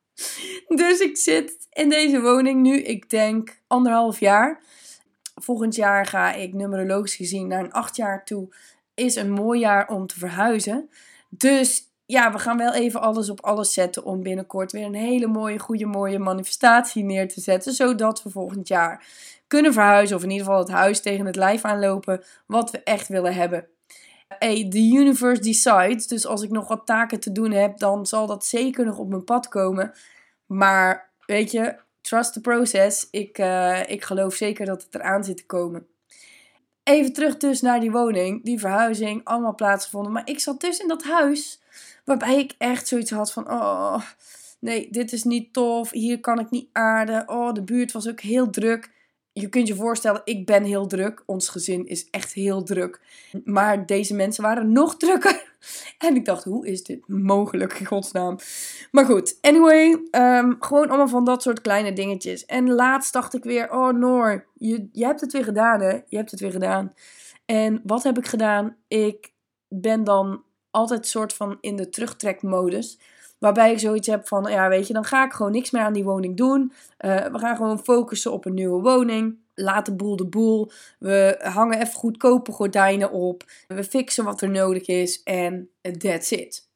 dus 0.80 0.98
ik 0.98 1.16
zit 1.16 1.66
in 1.70 1.88
deze 1.88 2.20
woning 2.20 2.62
nu, 2.62 2.82
ik 2.82 3.10
denk 3.10 3.60
anderhalf 3.66 4.20
jaar. 4.20 4.62
Volgend 5.34 5.74
jaar 5.74 6.06
ga 6.06 6.32
ik 6.32 6.52
numerologisch 6.52 7.14
gezien 7.14 7.48
naar 7.48 7.64
een 7.64 7.72
acht 7.72 7.96
jaar 7.96 8.24
toe. 8.24 8.54
Is 8.94 9.16
een 9.16 9.30
mooi 9.30 9.60
jaar 9.60 9.88
om 9.88 10.06
te 10.06 10.18
verhuizen. 10.18 10.90
Dus 11.28 11.84
ja, 12.06 12.32
we 12.32 12.38
gaan 12.38 12.56
wel 12.56 12.74
even 12.74 13.00
alles 13.00 13.30
op 13.30 13.40
alles 13.40 13.72
zetten 13.72 14.04
om 14.04 14.22
binnenkort 14.22 14.72
weer 14.72 14.84
een 14.84 14.94
hele 14.94 15.26
mooie, 15.26 15.58
goede, 15.58 15.86
mooie 15.86 16.18
manifestatie 16.18 17.04
neer 17.04 17.28
te 17.28 17.40
zetten. 17.40 17.72
Zodat 17.72 18.22
we 18.22 18.30
volgend 18.30 18.68
jaar 18.68 19.06
kunnen 19.46 19.72
verhuizen. 19.72 20.16
Of 20.16 20.22
in 20.22 20.30
ieder 20.30 20.46
geval 20.46 20.60
het 20.60 20.70
huis 20.70 21.00
tegen 21.00 21.26
het 21.26 21.36
lijf 21.36 21.64
aanlopen. 21.64 22.24
Wat 22.46 22.70
we 22.70 22.82
echt 22.82 23.08
willen 23.08 23.34
hebben. 23.34 23.68
Hey, 24.28 24.68
the 24.68 24.92
universe 24.92 25.42
decides. 25.42 26.06
Dus 26.06 26.26
als 26.26 26.42
ik 26.42 26.50
nog 26.50 26.68
wat 26.68 26.86
taken 26.86 27.20
te 27.20 27.32
doen 27.32 27.50
heb, 27.50 27.78
dan 27.78 28.06
zal 28.06 28.26
dat 28.26 28.44
zeker 28.44 28.84
nog 28.84 28.98
op 28.98 29.08
mijn 29.08 29.24
pad 29.24 29.48
komen. 29.48 29.92
Maar 30.46 31.10
weet 31.26 31.50
je, 31.50 31.76
trust 32.00 32.32
the 32.32 32.40
process. 32.40 33.08
Ik, 33.10 33.38
uh, 33.38 33.88
ik 33.88 34.04
geloof 34.04 34.34
zeker 34.34 34.66
dat 34.66 34.82
het 34.82 34.94
eraan 34.94 35.24
zit 35.24 35.36
te 35.36 35.46
komen. 35.46 35.86
Even 36.82 37.12
terug 37.12 37.36
dus 37.36 37.60
naar 37.60 37.80
die 37.80 37.90
woning, 37.90 38.44
die 38.44 38.58
verhuizing, 38.58 39.20
allemaal 39.24 39.54
plaatsgevonden. 39.54 40.12
Maar 40.12 40.28
ik 40.28 40.40
zat 40.40 40.60
dus 40.60 40.78
in 40.78 40.88
dat 40.88 41.04
huis 41.04 41.60
waarbij 42.04 42.38
ik 42.38 42.54
echt 42.58 42.88
zoiets 42.88 43.10
had 43.10 43.32
van, 43.32 43.50
oh 43.50 44.00
nee, 44.58 44.88
dit 44.90 45.12
is 45.12 45.24
niet 45.24 45.52
tof, 45.52 45.90
hier 45.90 46.20
kan 46.20 46.38
ik 46.38 46.50
niet 46.50 46.68
aarden. 46.72 47.28
Oh, 47.28 47.52
de 47.52 47.62
buurt 47.62 47.92
was 47.92 48.08
ook 48.08 48.20
heel 48.20 48.50
druk 48.50 48.90
je 49.40 49.48
kunt 49.48 49.68
je 49.68 49.74
voorstellen, 49.74 50.20
ik 50.24 50.46
ben 50.46 50.64
heel 50.64 50.86
druk. 50.86 51.22
Ons 51.26 51.48
gezin 51.48 51.86
is 51.86 52.10
echt 52.10 52.32
heel 52.32 52.62
druk. 52.62 53.00
Maar 53.44 53.86
deze 53.86 54.14
mensen 54.14 54.42
waren 54.42 54.72
nog 54.72 54.96
drukker. 54.96 55.44
En 55.98 56.14
ik 56.16 56.24
dacht, 56.24 56.44
hoe 56.44 56.66
is 56.66 56.82
dit 56.82 57.08
mogelijk, 57.08 57.72
in 57.72 57.86
godsnaam? 57.86 58.38
Maar 58.90 59.04
goed, 59.04 59.38
anyway, 59.40 60.02
ehm, 60.10 60.52
gewoon 60.58 60.88
allemaal 60.88 61.08
van 61.08 61.24
dat 61.24 61.42
soort 61.42 61.60
kleine 61.60 61.92
dingetjes. 61.92 62.44
En 62.44 62.70
laatst 62.70 63.12
dacht 63.12 63.34
ik 63.34 63.44
weer, 63.44 63.72
oh 63.72 63.92
Noor, 63.92 64.46
je, 64.54 64.88
je 64.92 65.04
hebt 65.04 65.20
het 65.20 65.32
weer 65.32 65.44
gedaan 65.44 65.80
hè? 65.80 65.92
Je 66.06 66.16
hebt 66.16 66.30
het 66.30 66.40
weer 66.40 66.50
gedaan. 66.50 66.92
En 67.44 67.80
wat 67.84 68.02
heb 68.02 68.18
ik 68.18 68.26
gedaan? 68.26 68.76
Ik 68.88 69.32
ben 69.68 70.04
dan 70.04 70.42
altijd 70.70 71.06
soort 71.06 71.32
van 71.32 71.58
in 71.60 71.76
de 71.76 71.88
terugtrekmodus. 71.88 72.98
Waarbij 73.38 73.72
ik 73.72 73.78
zoiets 73.78 74.06
heb 74.06 74.28
van, 74.28 74.50
ja 74.50 74.68
weet 74.68 74.86
je, 74.86 74.92
dan 74.92 75.04
ga 75.04 75.24
ik 75.24 75.32
gewoon 75.32 75.52
niks 75.52 75.70
meer 75.70 75.82
aan 75.82 75.92
die 75.92 76.04
woning 76.04 76.36
doen. 76.36 76.72
Uh, 76.98 77.24
we 77.24 77.38
gaan 77.38 77.56
gewoon 77.56 77.78
focussen 77.78 78.32
op 78.32 78.44
een 78.44 78.54
nieuwe 78.54 78.82
woning. 78.82 79.38
Laat 79.54 79.86
de 79.86 79.94
boel 79.94 80.16
de 80.16 80.26
boel. 80.26 80.70
We 80.98 81.38
hangen 81.42 81.80
even 81.80 81.94
goedkope 81.94 82.52
gordijnen 82.52 83.10
op. 83.10 83.44
We 83.68 83.84
fixen 83.84 84.24
wat 84.24 84.40
er 84.40 84.50
nodig 84.50 84.86
is. 84.86 85.22
En 85.22 85.70
that's 85.98 86.30
it. 86.30 86.68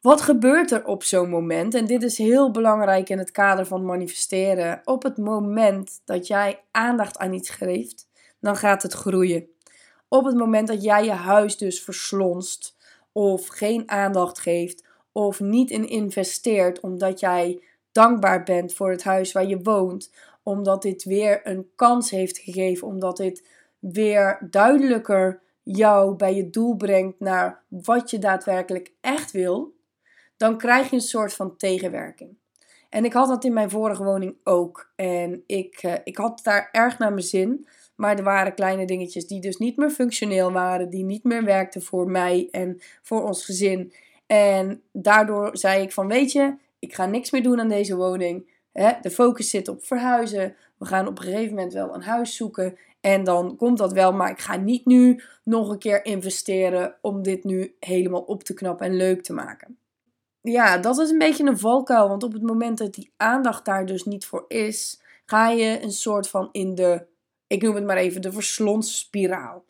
Wat 0.00 0.20
gebeurt 0.20 0.70
er 0.70 0.84
op 0.84 1.02
zo'n 1.02 1.28
moment? 1.28 1.74
En 1.74 1.86
dit 1.86 2.02
is 2.02 2.18
heel 2.18 2.50
belangrijk 2.50 3.08
in 3.08 3.18
het 3.18 3.30
kader 3.30 3.66
van 3.66 3.84
manifesteren. 3.84 4.80
Op 4.84 5.02
het 5.02 5.16
moment 5.16 6.00
dat 6.04 6.26
jij 6.26 6.64
aandacht 6.70 7.18
aan 7.18 7.32
iets 7.32 7.50
geeft, 7.50 8.08
dan 8.40 8.56
gaat 8.56 8.82
het 8.82 8.92
groeien. 8.92 9.46
Op 10.08 10.24
het 10.24 10.36
moment 10.36 10.68
dat 10.68 10.82
jij 10.82 11.04
je 11.04 11.10
huis 11.10 11.56
dus 11.56 11.82
verslonst, 11.82 12.76
of 13.12 13.46
geen 13.46 13.90
aandacht 13.90 14.38
geeft 14.38 14.84
of 15.12 15.40
niet 15.40 15.70
in 15.70 15.88
investeert 15.88 16.80
omdat 16.80 17.20
jij 17.20 17.62
dankbaar 17.92 18.42
bent 18.42 18.74
voor 18.74 18.90
het 18.90 19.02
huis 19.02 19.32
waar 19.32 19.46
je 19.46 19.62
woont, 19.62 20.12
omdat 20.42 20.82
dit 20.82 21.04
weer 21.04 21.40
een 21.46 21.70
kans 21.76 22.10
heeft 22.10 22.38
gegeven, 22.38 22.86
omdat 22.86 23.16
dit 23.16 23.48
weer 23.78 24.46
duidelijker 24.50 25.40
jou 25.62 26.16
bij 26.16 26.34
je 26.34 26.50
doel 26.50 26.76
brengt 26.76 27.20
naar 27.20 27.62
wat 27.68 28.10
je 28.10 28.18
daadwerkelijk 28.18 28.92
echt 29.00 29.30
wil, 29.30 29.74
dan 30.36 30.58
krijg 30.58 30.90
je 30.90 30.96
een 30.96 31.02
soort 31.02 31.34
van 31.34 31.56
tegenwerking. 31.56 32.36
En 32.88 33.04
ik 33.04 33.12
had 33.12 33.28
dat 33.28 33.44
in 33.44 33.52
mijn 33.52 33.70
vorige 33.70 34.04
woning 34.04 34.36
ook. 34.44 34.92
En 34.96 35.42
ik, 35.46 35.82
uh, 35.82 35.94
ik 36.04 36.16
had 36.16 36.40
daar 36.42 36.68
erg 36.72 36.98
naar 36.98 37.12
mijn 37.12 37.26
zin. 37.26 37.68
Maar 38.02 38.16
er 38.16 38.24
waren 38.24 38.54
kleine 38.54 38.84
dingetjes 38.86 39.26
die 39.26 39.40
dus 39.40 39.56
niet 39.56 39.76
meer 39.76 39.90
functioneel 39.90 40.52
waren, 40.52 40.90
die 40.90 41.04
niet 41.04 41.24
meer 41.24 41.44
werkten 41.44 41.82
voor 41.82 42.10
mij 42.10 42.48
en 42.50 42.80
voor 43.02 43.22
ons 43.24 43.44
gezin. 43.44 43.92
En 44.26 44.82
daardoor 44.92 45.56
zei 45.56 45.82
ik 45.82 45.92
van, 45.92 46.08
weet 46.08 46.32
je, 46.32 46.54
ik 46.78 46.94
ga 46.94 47.06
niks 47.06 47.30
meer 47.30 47.42
doen 47.42 47.60
aan 47.60 47.68
deze 47.68 47.96
woning. 47.96 48.50
de 49.02 49.10
focus 49.10 49.50
zit 49.50 49.68
op 49.68 49.84
verhuizen. 49.84 50.54
We 50.78 50.84
gaan 50.84 51.06
op 51.06 51.18
een 51.18 51.24
gegeven 51.24 51.54
moment 51.54 51.72
wel 51.72 51.94
een 51.94 52.02
huis 52.02 52.36
zoeken. 52.36 52.76
En 53.00 53.24
dan 53.24 53.56
komt 53.56 53.78
dat 53.78 53.92
wel, 53.92 54.12
maar 54.12 54.30
ik 54.30 54.40
ga 54.40 54.56
niet 54.56 54.86
nu 54.86 55.22
nog 55.44 55.68
een 55.68 55.78
keer 55.78 56.04
investeren 56.04 56.94
om 57.00 57.22
dit 57.22 57.44
nu 57.44 57.74
helemaal 57.80 58.22
op 58.22 58.42
te 58.42 58.54
knappen 58.54 58.86
en 58.86 58.96
leuk 58.96 59.22
te 59.22 59.32
maken. 59.32 59.78
Ja, 60.40 60.78
dat 60.78 60.98
is 60.98 61.10
een 61.10 61.18
beetje 61.18 61.46
een 61.46 61.58
valkuil, 61.58 62.08
want 62.08 62.22
op 62.22 62.32
het 62.32 62.42
moment 62.42 62.78
dat 62.78 62.94
die 62.94 63.12
aandacht 63.16 63.64
daar 63.64 63.86
dus 63.86 64.04
niet 64.04 64.26
voor 64.26 64.44
is, 64.48 65.00
ga 65.24 65.48
je 65.48 65.82
een 65.82 65.92
soort 65.92 66.28
van 66.28 66.48
in 66.52 66.74
de 66.74 67.10
ik 67.52 67.62
noem 67.62 67.74
het 67.74 67.84
maar 67.84 67.96
even 67.96 68.22
de 68.22 68.32
verslonsspiraal. 68.32 69.64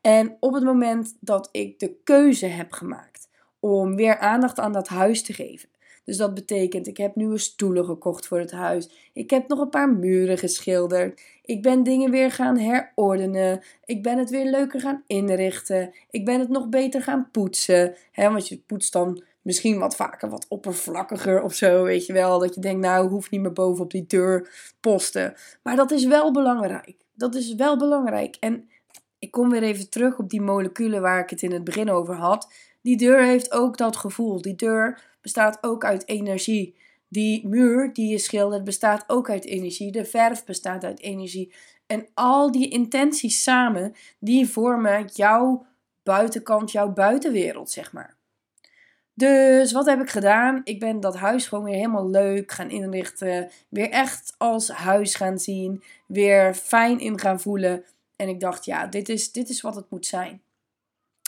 En 0.00 0.36
op 0.40 0.52
het 0.52 0.64
moment 0.64 1.16
dat 1.20 1.48
ik 1.52 1.78
de 1.78 1.94
keuze 2.04 2.46
heb 2.46 2.72
gemaakt 2.72 3.28
om 3.60 3.96
weer 3.96 4.18
aandacht 4.18 4.58
aan 4.58 4.72
dat 4.72 4.88
huis 4.88 5.22
te 5.22 5.32
geven. 5.32 5.68
Dus 6.04 6.16
dat 6.16 6.34
betekent, 6.34 6.86
ik 6.86 6.96
heb 6.96 7.16
nieuwe 7.16 7.38
stoelen 7.38 7.84
gekocht 7.84 8.26
voor 8.26 8.38
het 8.38 8.50
huis. 8.50 9.10
Ik 9.12 9.30
heb 9.30 9.48
nog 9.48 9.58
een 9.58 9.68
paar 9.68 9.88
muren 9.88 10.38
geschilderd. 10.38 11.20
Ik 11.42 11.62
ben 11.62 11.82
dingen 11.82 12.10
weer 12.10 12.30
gaan 12.30 12.58
herordenen. 12.58 13.62
Ik 13.84 14.02
ben 14.02 14.18
het 14.18 14.30
weer 14.30 14.50
leuker 14.50 14.80
gaan 14.80 15.02
inrichten. 15.06 15.94
Ik 16.10 16.24
ben 16.24 16.40
het 16.40 16.48
nog 16.48 16.68
beter 16.68 17.02
gaan 17.02 17.28
poetsen. 17.32 17.94
He, 18.12 18.30
want 18.30 18.48
je 18.48 18.62
poetst 18.66 18.92
dan 18.92 19.22
misschien 19.42 19.78
wat 19.78 19.96
vaker 19.96 20.30
wat 20.30 20.46
oppervlakkiger 20.48 21.42
of 21.42 21.54
zo, 21.54 21.82
weet 21.82 22.06
je 22.06 22.12
wel. 22.12 22.38
Dat 22.38 22.54
je 22.54 22.60
denkt, 22.60 22.80
nou, 22.80 23.08
hoeft 23.08 23.30
niet 23.30 23.40
meer 23.40 23.52
boven 23.52 23.84
op 23.84 23.90
die 23.90 24.06
deur 24.06 24.50
posten. 24.80 25.34
Maar 25.62 25.76
dat 25.76 25.90
is 25.90 26.04
wel 26.04 26.32
belangrijk 26.32 27.06
dat 27.18 27.34
is 27.34 27.54
wel 27.54 27.76
belangrijk. 27.76 28.36
En 28.40 28.68
ik 29.18 29.30
kom 29.30 29.50
weer 29.50 29.62
even 29.62 29.90
terug 29.90 30.18
op 30.18 30.30
die 30.30 30.40
moleculen 30.40 31.02
waar 31.02 31.20
ik 31.20 31.30
het 31.30 31.42
in 31.42 31.52
het 31.52 31.64
begin 31.64 31.90
over 31.90 32.14
had. 32.14 32.52
Die 32.80 32.96
deur 32.96 33.22
heeft 33.22 33.52
ook 33.52 33.76
dat 33.76 33.96
gevoel. 33.96 34.42
Die 34.42 34.54
deur 34.54 35.16
bestaat 35.20 35.58
ook 35.60 35.84
uit 35.84 36.08
energie. 36.08 36.76
Die 37.08 37.48
muur 37.48 37.92
die 37.92 38.10
je 38.10 38.18
schildert 38.18 38.64
bestaat 38.64 39.04
ook 39.06 39.30
uit 39.30 39.44
energie. 39.44 39.92
De 39.92 40.04
verf 40.04 40.44
bestaat 40.44 40.84
uit 40.84 41.00
energie. 41.00 41.54
En 41.86 42.06
al 42.14 42.52
die 42.52 42.68
intenties 42.68 43.42
samen, 43.42 43.94
die 44.18 44.48
vormen 44.48 45.08
jouw 45.12 45.66
buitenkant, 46.02 46.72
jouw 46.72 46.92
buitenwereld, 46.92 47.70
zeg 47.70 47.92
maar. 47.92 48.17
Dus 49.18 49.72
wat 49.72 49.86
heb 49.86 50.00
ik 50.00 50.10
gedaan? 50.10 50.60
Ik 50.64 50.80
ben 50.80 51.00
dat 51.00 51.16
huis 51.16 51.46
gewoon 51.46 51.64
weer 51.64 51.74
helemaal 51.74 52.10
leuk 52.10 52.52
gaan 52.52 52.70
inrichten. 52.70 53.50
Weer 53.68 53.90
echt 53.90 54.34
als 54.36 54.68
huis 54.68 55.14
gaan 55.14 55.38
zien. 55.38 55.82
Weer 56.06 56.54
fijn 56.54 57.00
in 57.00 57.20
gaan 57.20 57.40
voelen. 57.40 57.84
En 58.16 58.28
ik 58.28 58.40
dacht, 58.40 58.64
ja, 58.64 58.86
dit 58.86 59.08
is, 59.08 59.32
dit 59.32 59.48
is 59.48 59.60
wat 59.60 59.74
het 59.74 59.90
moet 59.90 60.06
zijn. 60.06 60.42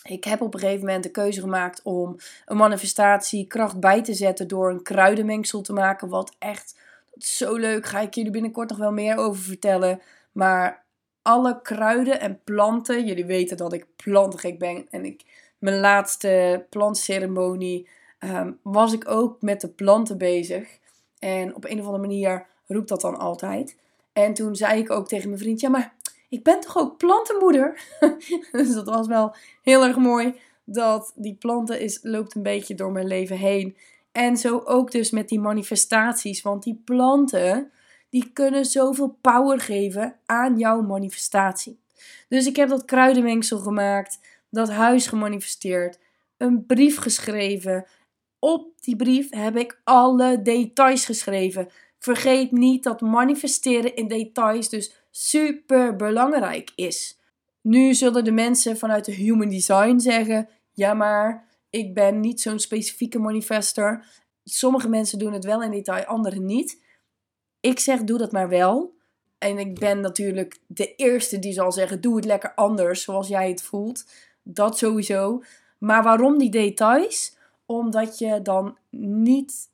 Ik 0.03 0.25
heb 0.25 0.41
op 0.41 0.55
een 0.55 0.61
gegeven 0.61 0.87
moment 0.87 1.03
de 1.03 1.11
keuze 1.11 1.41
gemaakt 1.41 1.83
om 1.83 2.17
een 2.47 2.57
manifestatie 2.57 3.47
kracht 3.47 3.81
bij 3.81 4.03
te 4.03 4.15
zetten 4.15 4.49
door 4.49 4.71
een 4.71 4.83
kruidenmengsel 4.83 5.61
te 5.61 5.73
maken. 5.73 6.09
Wat 6.09 6.35
echt 6.39 6.79
zo 7.19 7.57
leuk. 7.57 7.87
Ga 7.87 8.01
ik 8.01 8.15
jullie 8.15 8.31
binnenkort 8.31 8.69
nog 8.69 8.79
wel 8.79 8.93
meer 8.93 9.17
over 9.17 9.43
vertellen. 9.43 10.01
Maar 10.33 10.85
alle 11.23 11.61
kruiden 11.63 12.21
en 12.21 12.41
planten. 12.45 13.07
Jullie 13.07 13.27
weten 13.27 13.57
dat 13.57 13.73
ik 13.73 13.87
plantengek 13.97 14.59
ben. 14.59 14.87
En 14.91 15.05
ik 15.05 15.25
mijn 15.61 15.81
laatste 15.81 16.67
plantceremonie 16.71 17.89
um, 18.19 18.59
was 18.63 18.93
ik 18.93 19.09
ook 19.09 19.43
met 19.43 19.61
de 19.61 19.69
planten 19.69 20.19
bezig. 20.19 20.79
En 21.19 21.55
op 21.55 21.65
een 21.65 21.81
of 21.81 21.85
andere 21.85 22.07
manier 22.07 22.47
roept 22.67 22.89
dat 22.89 23.01
dan 23.01 23.19
altijd. 23.19 23.77
En 24.13 24.35
toen 24.35 24.57
zei 24.57 24.81
ik 24.81 24.91
ook 24.91 25.09
tegen 25.09 25.29
mijn 25.29 25.41
vriend: 25.41 25.61
Ja, 25.61 25.69
maar 25.69 25.95
ik 26.29 26.43
ben 26.43 26.61
toch 26.61 26.79
ook 26.79 26.97
plantenmoeder? 26.97 27.81
dus 28.53 28.75
dat 28.75 28.89
was 28.89 29.07
wel 29.07 29.35
heel 29.63 29.85
erg 29.85 29.97
mooi. 29.97 30.35
Dat 30.65 31.13
die 31.15 31.35
planten 31.35 31.81
is, 31.81 31.99
loopt 32.03 32.35
een 32.35 32.43
beetje 32.43 32.75
door 32.75 32.93
mijn 32.93 33.07
leven 33.07 33.37
heen. 33.37 33.77
En 34.13 34.37
zo 34.37 34.63
ook 34.65 34.91
dus 34.91 35.11
met 35.11 35.29
die 35.29 35.41
manifestaties. 35.41 36.43
Want 36.43 36.63
die 36.63 36.83
planten, 36.85 37.71
die 38.11 38.31
kunnen 38.33 38.65
zoveel 38.65 39.17
power 39.21 39.61
geven 39.61 40.17
aan 40.27 40.59
jouw 40.59 40.83
manifestatie. 40.83 41.79
Dus 42.29 42.47
ik 42.47 42.57
heb 42.57 42.69
dat 42.69 42.85
kruidenmengsel 42.85 43.59
gemaakt 43.59 44.19
dat 44.51 44.71
huis 44.71 45.07
gemanifesteerd, 45.07 45.99
een 46.37 46.67
brief 46.67 46.99
geschreven. 46.99 47.87
Op 48.39 48.73
die 48.81 48.97
brief 48.97 49.31
heb 49.31 49.57
ik 49.57 49.81
alle 49.85 50.43
details 50.43 51.05
geschreven. 51.05 51.69
Vergeet 51.99 52.53
niet 52.53 52.83
dat 52.83 53.01
manifesteren 53.01 53.95
in 53.95 54.09
details 54.09 54.69
dus 54.69 55.05
super 55.11 55.97
belangrijk 55.97 56.73
is. 56.75 57.19
Nu 57.61 57.95
zullen 57.95 58.25
de 58.25 58.33
mensen 58.33 58.79
vanuit 58.79 59.05
de 59.05 59.13
Human 59.13 59.49
Design 59.49 59.99
zeggen: 59.99 60.49
ja, 60.73 60.95
maar 60.95 61.49
ik 61.71 61.95
ben 61.95 62.21
niet 62.21 62.41
zo'n 62.41 62.59
specifieke 62.59 63.19
manifester. 63.19 64.05
Sommige 64.45 64.89
mensen 64.89 65.19
doen 65.19 65.33
het 65.33 65.45
wel 65.45 65.63
in 65.63 65.71
detail, 65.71 66.05
anderen 66.05 66.45
niet. 66.45 66.83
Ik 67.61 67.79
zeg: 67.79 68.05
doe 68.05 68.19
dat 68.19 68.33
maar 68.33 68.49
wel. 68.49 68.99
En 69.39 69.59
ik 69.59 69.79
ben 69.79 70.01
natuurlijk 70.01 70.59
de 70.67 70.95
eerste 70.95 71.39
die 71.39 71.53
zal 71.53 71.73
zeggen: 71.73 72.01
doe 72.01 72.17
het 72.17 72.25
lekker 72.25 72.55
anders, 72.55 73.03
zoals 73.03 73.29
jij 73.29 73.49
het 73.49 73.63
voelt. 73.63 74.05
Dat 74.43 74.79
sowieso. 74.79 75.43
Maar 75.79 76.03
waarom 76.03 76.39
die 76.39 76.51
details? 76.51 77.37
Omdat 77.67 78.19
je 78.19 78.43
dan 78.43 78.79
niet 78.91 79.69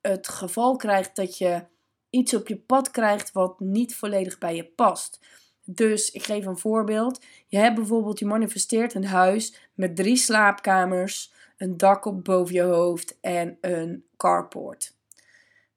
het 0.00 0.28
geval 0.28 0.76
krijgt 0.76 1.16
dat 1.16 1.38
je 1.38 1.64
iets 2.10 2.34
op 2.34 2.48
je 2.48 2.56
pad 2.56 2.90
krijgt 2.90 3.32
wat 3.32 3.60
niet 3.60 3.96
volledig 3.96 4.38
bij 4.38 4.56
je 4.56 4.64
past. 4.64 5.20
Dus 5.64 6.10
ik 6.10 6.22
geef 6.22 6.46
een 6.46 6.58
voorbeeld. 6.58 7.24
Je 7.46 7.58
hebt 7.58 7.74
bijvoorbeeld, 7.74 8.18
je 8.18 8.26
manifesteert 8.26 8.94
een 8.94 9.06
huis 9.06 9.70
met 9.74 9.96
drie 9.96 10.16
slaapkamers, 10.16 11.32
een 11.56 11.76
dak 11.76 12.04
op 12.04 12.24
boven 12.24 12.54
je 12.54 12.62
hoofd 12.62 13.18
en 13.20 13.58
een 13.60 14.04
carport. 14.16 14.98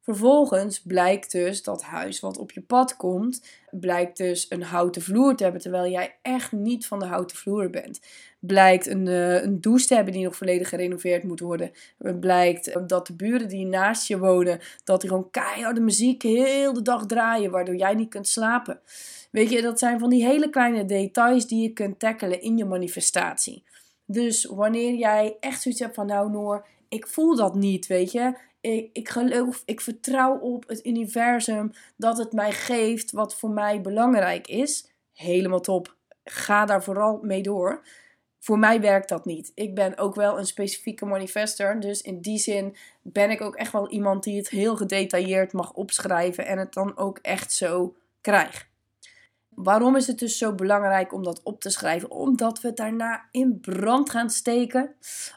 Vervolgens 0.04 0.82
blijkt 0.82 1.32
dus 1.32 1.64
dat 1.64 1.84
huis 1.84 2.20
wat 2.20 2.38
op 2.38 2.52
je 2.52 2.62
pad 2.62 2.96
komt, 2.96 3.46
blijkt 3.72 4.18
dus 4.18 4.46
een 4.50 4.64
houten 4.64 5.02
vloer 5.02 5.36
te 5.36 5.44
hebben, 5.44 5.62
terwijl 5.62 5.92
jij 5.92 6.16
echt 6.22 6.52
niet 6.52 6.88
van 6.88 7.00
de 7.00 7.06
houten 7.06 7.38
vloer 7.38 7.70
bent. 7.70 8.02
Blijkt 8.40 8.88
een, 8.88 9.06
uh, 9.06 9.44
een 9.44 9.62
douche 9.62 9.88
te 9.88 9.96
hebben 9.96 10.14
die 10.14 10.24
nog 10.24 10.36
volledig 10.36 10.70
gerenoveerd 10.70 11.24
moet 11.24 11.40
worden. 11.40 11.72
Blijkt 12.20 12.90
dat 12.90 13.08
de 13.08 13.16
buren 13.16 13.48
die 13.48 13.66
naast 13.66 14.08
je 14.08 14.18
wonen, 14.20 14.60
dat 14.84 15.02
die 15.02 15.10
gewoon 15.10 15.30
keiharde 15.32 15.82
muziek 15.82 16.22
heel 16.22 16.74
de 16.74 16.82
dag 16.82 17.06
draaien, 17.06 17.52
waardoor 17.52 17.76
jij 17.76 17.94
niet 17.94 18.10
kunt 18.10 18.28
slapen. 18.28 18.80
Weet 19.32 19.50
je, 19.50 19.62
dat 19.62 19.80
zijn 19.80 20.00
van 20.00 20.10
die 20.10 20.26
hele 20.26 20.50
kleine 20.50 20.86
details 20.86 21.48
die 21.48 21.62
je 21.62 21.74
kunt 21.74 22.00
tackelen 22.00 22.42
in 22.42 22.58
je 22.58 22.66
manifestatie. 22.66 23.64
Dus 24.06 24.46
wanneer 24.46 24.94
jij 24.94 25.38
echt 25.40 25.62
zoiets 25.62 25.82
hebt 25.82 25.96
van, 25.96 26.06
nou 26.06 26.32
Noor, 26.32 26.66
ik 26.90 27.08
voel 27.08 27.36
dat 27.36 27.56
niet, 27.56 27.88
weet 27.88 28.12
je 28.12 28.52
ik, 28.64 28.90
ik 28.94 29.10
geloof, 29.10 29.62
ik 29.66 29.82
vertrouw 29.82 30.38
op 30.38 30.68
het 30.68 30.86
universum 30.86 31.72
dat 31.96 32.18
het 32.18 32.32
mij 32.32 32.52
geeft 32.52 33.12
wat 33.12 33.36
voor 33.36 33.50
mij 33.50 33.82
belangrijk 33.82 34.48
is. 34.48 34.88
Helemaal 35.14 35.60
top. 35.60 35.96
Ga 36.24 36.66
daar 36.66 36.84
vooral 36.84 37.20
mee 37.22 37.42
door. 37.42 37.88
Voor 38.40 38.60
mij 38.60 38.82
werkt 38.82 39.10
dat 39.10 39.26
niet. 39.26 39.52
Ik 39.56 39.76
ben 39.76 39.98
ook 39.98 40.16
wel 40.16 40.40
een 40.40 40.46
specifieke 40.46 41.06
manifester. 41.06 41.80
Dus 41.80 42.02
in 42.02 42.22
die 42.22 42.38
zin 42.38 42.76
ben 43.02 43.30
ik 43.30 43.42
ook 43.42 43.56
echt 43.56 43.72
wel 43.72 43.90
iemand 43.90 44.24
die 44.24 44.38
het 44.38 44.50
heel 44.50 44.76
gedetailleerd 44.76 45.54
mag 45.54 45.74
opschrijven 45.74 46.46
en 46.46 46.58
het 46.58 46.74
dan 46.74 46.98
ook 46.98 47.20
echt 47.22 47.54
zo 47.54 47.96
krijgt. 48.22 48.72
Waarom 49.56 49.96
is 49.96 50.08
het 50.08 50.20
dus 50.20 50.38
zo 50.38 50.54
belangrijk 50.54 51.14
om 51.14 51.24
dat 51.24 51.44
op 51.44 51.62
te 51.62 51.70
schrijven? 51.70 52.12
Omdat 52.12 52.62
we 52.62 52.68
het 52.68 52.78
daarna 52.78 53.26
in 53.32 53.60
brand 53.60 54.10
gaan 54.10 54.30
steken. 54.30 54.96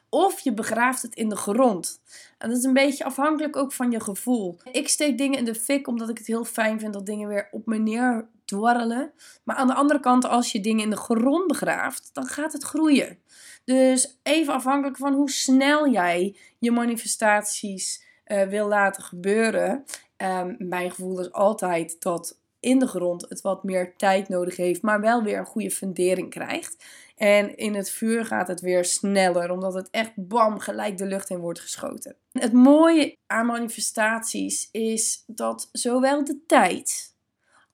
Of 0.08 0.40
je 0.40 0.52
begraaft 0.52 1.02
het 1.02 1.14
in 1.14 1.28
de 1.28 1.36
grond. 1.36 2.00
Dat 2.48 2.58
is 2.58 2.64
een 2.64 2.72
beetje 2.72 3.04
afhankelijk 3.04 3.56
ook 3.56 3.72
van 3.72 3.90
je 3.90 4.00
gevoel. 4.00 4.58
Ik 4.72 4.88
steek 4.88 5.18
dingen 5.18 5.38
in 5.38 5.44
de 5.44 5.54
fik 5.54 5.86
omdat 5.86 6.08
ik 6.08 6.18
het 6.18 6.26
heel 6.26 6.44
fijn 6.44 6.80
vind 6.80 6.92
dat 6.92 7.06
dingen 7.06 7.28
weer 7.28 7.48
op 7.50 7.66
me 7.66 7.78
neer 7.78 8.28
dwarrelen. 8.44 9.12
Maar 9.44 9.56
aan 9.56 9.66
de 9.66 9.74
andere 9.74 10.00
kant, 10.00 10.24
als 10.24 10.52
je 10.52 10.60
dingen 10.60 10.84
in 10.84 10.90
de 10.90 10.96
grond 10.96 11.46
begraaft, 11.46 12.10
dan 12.12 12.26
gaat 12.26 12.52
het 12.52 12.62
groeien. 12.62 13.18
Dus 13.64 14.18
even 14.22 14.54
afhankelijk 14.54 14.96
van 14.96 15.14
hoe 15.14 15.30
snel 15.30 15.88
jij 15.90 16.36
je 16.58 16.70
manifestaties 16.70 18.04
uh, 18.26 18.42
wil 18.42 18.68
laten 18.68 19.02
gebeuren. 19.02 19.84
Um, 20.16 20.56
mijn 20.58 20.90
gevoel 20.90 21.20
is 21.20 21.32
altijd 21.32 21.96
dat 21.98 22.38
in 22.60 22.78
de 22.78 22.86
grond 22.86 23.26
het 23.28 23.40
wat 23.40 23.64
meer 23.64 23.96
tijd 23.96 24.28
nodig 24.28 24.56
heeft, 24.56 24.82
maar 24.82 25.00
wel 25.00 25.22
weer 25.22 25.38
een 25.38 25.46
goede 25.46 25.70
fundering 25.70 26.30
krijgt. 26.30 26.84
En 27.16 27.56
in 27.56 27.74
het 27.74 27.90
vuur 27.90 28.24
gaat 28.24 28.48
het 28.48 28.60
weer 28.60 28.84
sneller, 28.84 29.50
omdat 29.50 29.74
het 29.74 29.90
echt 29.90 30.12
bam 30.14 30.58
gelijk 30.58 30.98
de 30.98 31.06
lucht 31.06 31.30
in 31.30 31.38
wordt 31.38 31.60
geschoten. 31.60 32.16
Het 32.32 32.52
mooie 32.52 33.16
aan 33.26 33.46
manifestaties 33.46 34.68
is 34.70 35.22
dat 35.26 35.68
zowel 35.72 36.24
de 36.24 36.44
tijd 36.46 37.14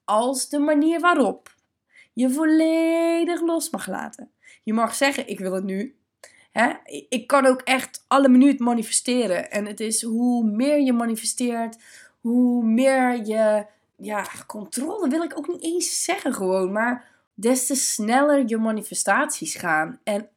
als 0.05 0.49
de 0.49 0.59
manier 0.59 1.01
waarop 1.01 1.55
je 2.13 2.31
volledig 2.31 3.41
los 3.41 3.71
mag 3.71 3.87
laten. 3.87 4.31
Je 4.63 4.73
mag 4.73 4.95
zeggen: 4.95 5.29
Ik 5.29 5.39
wil 5.39 5.53
het 5.53 5.65
nu. 5.65 5.97
Ik 7.09 7.27
kan 7.27 7.47
ook 7.47 7.61
echt 7.61 8.05
alle 8.09 8.29
minuut 8.29 8.59
manifesteren. 8.59 9.51
En 9.51 9.67
het 9.67 9.81
is 9.81 10.03
hoe 10.03 10.45
meer 10.45 10.81
je 10.81 10.93
manifesteert, 10.93 11.77
hoe 12.21 12.65
meer 12.65 13.27
je 13.27 13.67
ja, 13.97 14.27
controle 14.47 15.09
wil 15.09 15.23
ik 15.23 15.39
ook 15.39 15.49
niet 15.49 15.63
eens 15.63 16.05
zeggen 16.05 16.35
gewoon, 16.35 16.73
maar 16.73 17.12
des 17.43 17.67
te 17.67 17.75
sneller 17.75 18.43
je 18.47 18.59
manifestaties 18.59 19.55
gaan. 19.55 20.01
En 20.05 20.29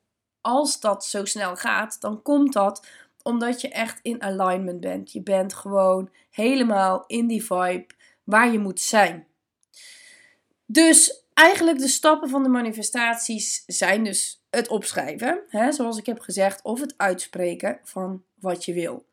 als 0.41 0.79
dat 0.79 1.05
zo 1.05 1.25
snel 1.25 1.55
gaat, 1.55 2.01
dan 2.01 2.21
komt 2.21 2.53
dat 2.53 2.87
omdat 3.23 3.61
je 3.61 3.69
echt 3.69 3.99
in 4.01 4.23
alignment 4.23 4.79
bent. 4.79 5.11
Je 5.11 5.21
bent 5.21 5.53
gewoon 5.53 6.09
helemaal 6.29 7.03
in 7.07 7.27
die 7.27 7.45
vibe 7.45 7.87
waar 8.23 8.51
je 8.51 8.59
moet 8.59 8.79
zijn. 8.79 9.27
Dus 10.65 11.23
eigenlijk 11.33 11.79
de 11.79 11.87
stappen 11.87 12.29
van 12.29 12.43
de 12.43 12.49
manifestaties 12.49 13.63
zijn 13.67 14.03
dus 14.03 14.43
het 14.49 14.67
opschrijven, 14.67 15.41
hè, 15.47 15.71
zoals 15.71 15.97
ik 15.97 16.05
heb 16.05 16.19
gezegd, 16.19 16.61
of 16.63 16.79
het 16.79 16.93
uitspreken 16.97 17.79
van 17.83 18.23
wat 18.39 18.65
je 18.65 18.73
wil 18.73 19.05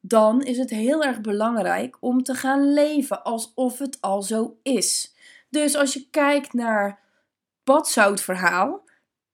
dan 0.00 0.42
is 0.42 0.58
het 0.58 0.70
heel 0.70 1.04
erg 1.04 1.20
belangrijk 1.20 1.96
om 2.00 2.22
te 2.22 2.34
gaan 2.34 2.72
leven 2.72 3.22
alsof 3.22 3.78
het 3.78 4.00
al 4.00 4.22
zo 4.22 4.58
is. 4.62 5.14
Dus 5.48 5.76
als 5.76 5.92
je 5.92 6.06
kijkt 6.10 6.52
naar 6.52 6.98
badzoutverhaal, 7.70 8.82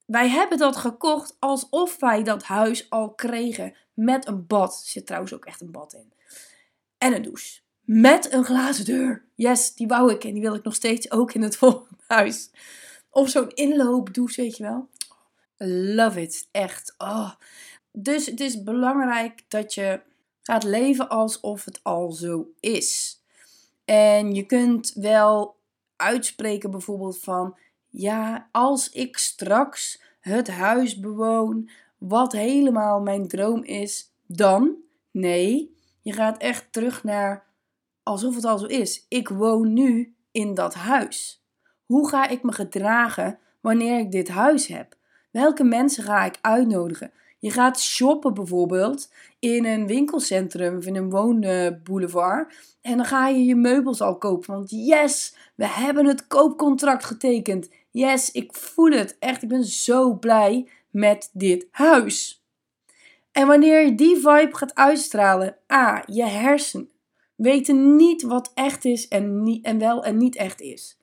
wij 0.07 0.29
hebben 0.29 0.59
dat 0.59 0.77
gekocht 0.77 1.37
alsof 1.39 1.97
wij 2.01 2.23
dat 2.23 2.43
huis 2.43 2.91
al 2.91 3.15
kregen 3.15 3.77
met 3.95 4.27
een 4.27 4.47
bad. 4.47 4.81
Er 4.83 4.89
zit 4.89 5.07
trouwens 5.07 5.35
ook 5.35 5.45
echt 5.45 5.61
een 5.61 5.71
bad 5.71 5.93
in. 5.93 6.13
En 6.99 7.15
een 7.15 7.23
douche. 7.23 7.61
Met 7.81 8.33
een 8.33 8.45
glazen 8.45 8.85
deur. 8.85 9.25
Yes, 9.35 9.75
die 9.75 9.87
wou 9.87 10.13
ik 10.13 10.25
en 10.25 10.33
die 10.33 10.43
wil 10.43 10.55
ik 10.55 10.65
nog 10.65 10.75
steeds 10.75 11.11
ook 11.11 11.33
in 11.33 11.43
het 11.43 11.57
volgende 11.63 12.03
huis. 12.07 12.51
Of 13.11 13.29
zo'n 13.29 13.51
inloopdouche, 13.51 14.41
weet 14.41 14.57
je 14.57 14.63
wel. 14.63 14.89
Love 15.95 16.23
it, 16.23 16.49
echt. 16.51 16.95
Oh. 16.99 17.31
Dus 17.93 18.27
het 18.27 18.41
is 18.41 18.63
belangrijk 18.63 19.43
dat 19.49 19.75
je 19.75 20.01
gaat 20.43 20.65
leven 20.65 21.09
alsof 21.09 21.65
het 21.65 21.81
al 21.83 22.13
zo 22.13 22.49
is. 22.61 23.21
En 23.85 24.35
je 24.35 24.47
kunt 24.47 24.93
wel 24.95 25.57
uitspreken 25.97 26.71
bijvoorbeeld 26.71 27.19
van 27.19 27.57
ja, 27.99 28.49
als 28.53 28.91
ik 28.91 29.17
straks 29.19 30.03
het 30.21 30.49
huis 30.49 31.01
bewoon 31.01 31.71
wat 31.99 32.33
helemaal 32.33 33.01
mijn 33.01 33.29
droom 33.29 33.63
is, 33.63 34.13
dan 34.27 34.75
nee, 35.11 35.77
je 36.03 36.13
gaat 36.13 36.39
echt 36.39 36.73
terug 36.73 37.05
naar 37.05 37.45
alsof 38.03 38.35
het 38.35 38.45
al 38.45 38.59
zo 38.59 38.67
is. 38.67 39.07
Ik 39.09 39.29
woon 39.29 39.73
nu 39.73 40.15
in 40.31 40.55
dat 40.55 40.75
huis. 40.75 41.45
Hoe 41.85 42.09
ga 42.09 42.29
ik 42.29 42.43
me 42.43 42.53
gedragen 42.53 43.39
wanneer 43.61 43.99
ik 43.99 44.11
dit 44.11 44.29
huis 44.29 44.67
heb? 44.67 44.97
Welke 45.31 45.65
mensen 45.65 46.05
ga 46.05 46.25
ik 46.25 46.39
uitnodigen? 46.41 47.13
Je 47.39 47.51
gaat 47.51 47.81
shoppen 47.81 48.35
bijvoorbeeld 48.35 49.13
in 49.39 49.65
een 49.65 49.87
winkelcentrum 49.87 50.77
of 50.77 50.87
in 50.87 50.97
een 50.97 51.11
woonboulevard. 51.11 52.77
En 52.81 52.97
dan 52.97 53.07
ga 53.07 53.29
je 53.29 53.45
je 53.45 53.57
meubels 53.57 54.01
al 54.01 54.19
kopen. 54.19 54.55
Want 54.55 54.71
yes, 54.71 55.37
we 55.55 55.67
hebben 55.67 56.07
het 56.07 56.27
koopcontract 56.27 57.05
getekend. 57.05 57.69
Yes, 57.97 58.31
ik 58.31 58.55
voel 58.55 58.91
het. 58.91 59.17
Echt, 59.19 59.43
ik 59.43 59.49
ben 59.49 59.65
zo 59.65 60.15
blij 60.15 60.69
met 60.91 61.31
dit 61.33 61.67
huis. 61.71 62.45
En 63.33 63.47
wanneer 63.47 63.85
je 63.85 63.95
die 63.95 64.17
vibe 64.17 64.57
gaat 64.57 64.75
uitstralen, 64.75 65.57
A, 65.73 66.03
je 66.07 66.25
hersenen 66.25 66.91
weten 67.35 67.97
niet 67.97 68.23
wat 68.23 68.51
echt 68.55 68.85
is 68.85 69.09
en, 69.09 69.43
niet, 69.43 69.65
en 69.65 69.79
wel 69.79 70.05
en 70.05 70.17
niet 70.17 70.37
echt 70.37 70.61
is. 70.61 70.99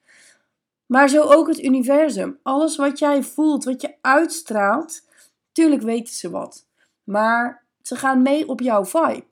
Maar 0.86 1.10
zo 1.10 1.22
ook 1.22 1.48
het 1.48 1.64
universum. 1.64 2.40
Alles 2.44 2.76
wat 2.76 3.00
jij 3.00 3.24
voelt, 3.24 3.64
wat 3.64 3.82
je 3.82 3.96
uitstraalt, 4.02 5.04
Tuurlijk 5.52 5.82
weten 5.82 6.14
ze 6.14 6.30
wat. 6.30 6.68
Maar 7.04 7.64
ze 7.82 7.96
gaan 7.96 8.22
mee 8.22 8.48
op 8.48 8.60
jouw 8.60 8.86
vibe. 8.86 9.26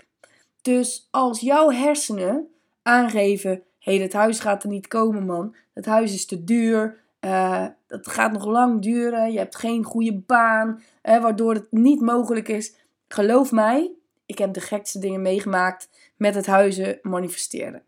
Dus 0.61 1.07
als 1.11 1.39
jouw 1.39 1.71
hersenen 1.71 2.47
aangeven: 2.81 3.51
hé, 3.79 3.95
hey, 3.95 4.01
het 4.01 4.13
huis 4.13 4.39
gaat 4.39 4.63
er 4.63 4.69
niet 4.69 4.87
komen, 4.87 5.25
man. 5.25 5.55
Het 5.73 5.85
huis 5.85 6.13
is 6.13 6.25
te 6.25 6.43
duur. 6.43 7.00
Uh, 7.25 7.65
het 7.87 8.07
gaat 8.07 8.31
nog 8.31 8.45
lang 8.45 8.81
duren. 8.81 9.31
Je 9.31 9.37
hebt 9.37 9.55
geen 9.55 9.83
goede 9.83 10.17
baan. 10.17 10.81
waardoor 11.01 11.53
het 11.53 11.67
niet 11.71 12.01
mogelijk 12.01 12.47
is. 12.47 12.75
Geloof 13.07 13.51
mij, 13.51 13.91
ik 14.25 14.37
heb 14.37 14.53
de 14.53 14.61
gekste 14.61 14.99
dingen 14.99 15.21
meegemaakt 15.21 15.89
met 16.17 16.35
het 16.35 16.45
huizen 16.45 16.99
manifesteren. 17.01 17.83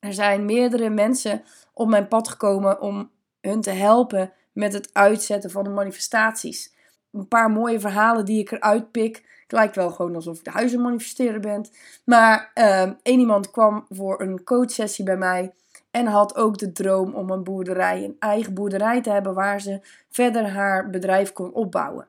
Er 0.00 0.12
zijn 0.12 0.44
meerdere 0.44 0.90
mensen 0.90 1.42
op 1.72 1.88
mijn 1.88 2.08
pad 2.08 2.28
gekomen 2.28 2.80
om 2.80 3.10
hun 3.40 3.60
te 3.60 3.70
helpen 3.70 4.32
met 4.52 4.72
het 4.72 4.90
uitzetten 4.92 5.50
van 5.50 5.64
de 5.64 5.70
manifestaties 5.70 6.74
een 7.14 7.28
paar 7.28 7.50
mooie 7.50 7.80
verhalen 7.80 8.24
die 8.24 8.40
ik 8.40 8.50
eruit 8.50 8.90
pik. 8.90 9.16
Het 9.42 9.52
lijkt 9.52 9.76
wel 9.76 9.90
gewoon 9.90 10.14
alsof 10.14 10.38
ik 10.38 10.44
de 10.44 10.50
huizen 10.50 10.80
manifesteren 10.80 11.40
ben. 11.40 11.68
Maar 12.04 12.50
uh, 12.54 12.82
één 12.82 13.18
iemand 13.18 13.50
kwam 13.50 13.86
voor 13.88 14.20
een 14.20 14.44
coachsessie 14.44 15.04
bij 15.04 15.16
mij. 15.16 15.52
En 15.94 16.06
had 16.06 16.36
ook 16.36 16.58
de 16.58 16.72
droom 16.72 17.14
om 17.14 17.30
een 17.30 17.44
boerderij, 17.44 18.04
een 18.04 18.16
eigen 18.18 18.54
boerderij 18.54 19.00
te 19.00 19.10
hebben 19.10 19.34
waar 19.34 19.60
ze 19.60 19.80
verder 20.08 20.48
haar 20.48 20.90
bedrijf 20.90 21.32
kon 21.32 21.52
opbouwen. 21.52 22.08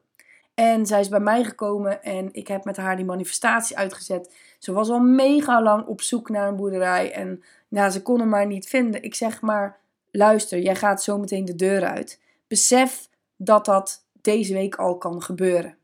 En 0.54 0.86
zij 0.86 1.00
is 1.00 1.10
bij 1.10 1.19
mij 1.19 1.43
gekomen 1.43 2.04
en 2.04 2.30
ik 2.32 2.48
heb 2.48 2.63
met 2.63 2.78
haar 2.78 2.95
die 2.95 3.06
manifestatie 3.06 3.78
uitgezet. 3.78 4.34
Ze 4.60 4.71
was 4.71 4.89
al 4.89 5.00
mega 5.00 5.62
lang 5.62 5.86
op 5.86 6.02
zoek 6.02 6.30
naar 6.30 6.48
een 6.48 6.56
boerderij 6.56 7.12
en 7.12 7.43
nou, 7.67 7.89
ze 7.89 8.02
kon 8.02 8.19
hem 8.19 8.30
maar 8.30 8.45
niet 8.45 8.67
vinden. 8.67 9.04
Ik 9.04 9.15
zeg 9.15 9.41
maar, 9.41 9.78
luister, 10.12 10.60
jij 10.60 10.76
gaat 10.76 11.04
zo 11.04 11.17
meteen 11.17 11.45
de 11.45 11.56
deur 11.56 11.84
uit. 11.84 12.19
Besef 12.48 13.10
dat 13.36 13.65
dat 13.65 14.06
deze 14.21 14.54
week 14.54 14.76
al 14.76 14.98
kan 14.98 15.21
gebeuren. 15.21 15.78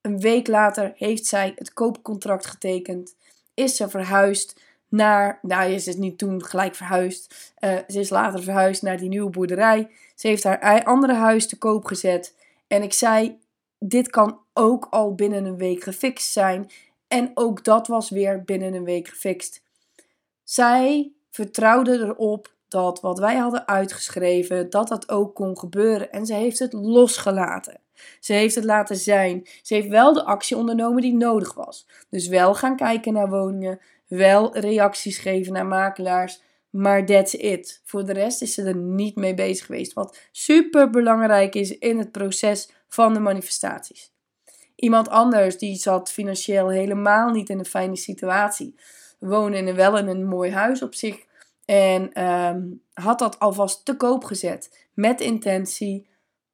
Een 0.00 0.20
week 0.20 0.46
later 0.46 0.92
heeft 0.94 1.26
zij 1.26 1.52
het 1.56 1.72
koopcontract 1.72 2.46
getekend, 2.46 3.16
is 3.54 3.76
ze 3.76 3.88
verhuisd 3.88 4.60
naar, 4.90 5.38
nou 5.42 5.78
ze 5.78 5.88
is 5.88 5.96
niet 5.96 6.18
toen 6.18 6.44
gelijk 6.44 6.74
verhuisd, 6.74 7.52
uh, 7.60 7.78
ze 7.88 8.00
is 8.00 8.10
later 8.10 8.42
verhuisd 8.42 8.82
naar 8.82 8.96
die 8.96 9.08
nieuwe 9.08 9.30
boerderij. 9.30 9.90
Ze 10.14 10.28
heeft 10.28 10.44
haar 10.44 10.84
andere 10.84 11.14
huis 11.14 11.46
te 11.46 11.58
koop 11.58 11.84
gezet 11.84 12.34
en 12.66 12.82
ik 12.82 12.92
zei, 12.92 13.38
dit 13.78 14.10
kan 14.10 14.38
ook 14.52 14.86
al 14.90 15.14
binnen 15.14 15.44
een 15.44 15.56
week 15.56 15.82
gefixt 15.82 16.32
zijn. 16.32 16.70
En 17.08 17.30
ook 17.34 17.64
dat 17.64 17.86
was 17.86 18.10
weer 18.10 18.44
binnen 18.44 18.74
een 18.74 18.84
week 18.84 19.08
gefixt. 19.08 19.62
Zij 20.44 21.12
vertrouwde 21.30 21.92
erop 21.92 22.52
dat 22.68 23.00
wat 23.00 23.18
wij 23.18 23.36
hadden 23.36 23.68
uitgeschreven, 23.68 24.70
dat 24.70 24.88
dat 24.88 25.08
ook 25.08 25.34
kon 25.34 25.58
gebeuren. 25.58 26.12
En 26.12 26.26
ze 26.26 26.34
heeft 26.34 26.58
het 26.58 26.72
losgelaten. 26.72 27.80
Ze 28.20 28.32
heeft 28.32 28.54
het 28.54 28.64
laten 28.64 28.96
zijn. 28.96 29.46
Ze 29.62 29.74
heeft 29.74 29.88
wel 29.88 30.12
de 30.12 30.24
actie 30.24 30.56
ondernomen 30.56 31.02
die 31.02 31.14
nodig 31.14 31.54
was. 31.54 31.86
Dus 32.08 32.28
wel 32.28 32.54
gaan 32.54 32.76
kijken 32.76 33.12
naar 33.12 33.28
woningen, 33.28 33.80
wel 34.10 34.58
reacties 34.58 35.18
geven 35.18 35.52
naar 35.52 35.66
makelaars. 35.66 36.42
Maar 36.70 37.06
that's 37.06 37.34
it. 37.34 37.80
Voor 37.84 38.04
de 38.04 38.12
rest 38.12 38.42
is 38.42 38.54
ze 38.54 38.62
er 38.62 38.76
niet 38.76 39.16
mee 39.16 39.34
bezig 39.34 39.66
geweest. 39.66 39.92
Wat 39.92 40.18
super 40.32 40.90
belangrijk 40.90 41.54
is 41.54 41.78
in 41.78 41.98
het 41.98 42.12
proces 42.12 42.70
van 42.88 43.14
de 43.14 43.20
manifestaties. 43.20 44.12
Iemand 44.74 45.08
anders 45.08 45.58
die 45.58 45.76
zat 45.76 46.12
financieel 46.12 46.68
helemaal 46.68 47.30
niet 47.30 47.48
in 47.48 47.58
een 47.58 47.64
fijne 47.64 47.96
situatie. 47.96 48.74
Woonde 49.18 49.56
in 49.56 49.66
een, 49.66 49.74
wel 49.74 49.98
in 49.98 50.06
een 50.06 50.26
mooi 50.26 50.50
huis 50.50 50.82
op 50.82 50.94
zich. 50.94 51.24
En 51.64 52.12
ehm, 52.12 52.62
had 52.92 53.18
dat 53.18 53.38
alvast 53.38 53.84
te 53.84 53.96
koop 53.96 54.24
gezet. 54.24 54.88
Met 54.94 55.20
intentie. 55.20 56.08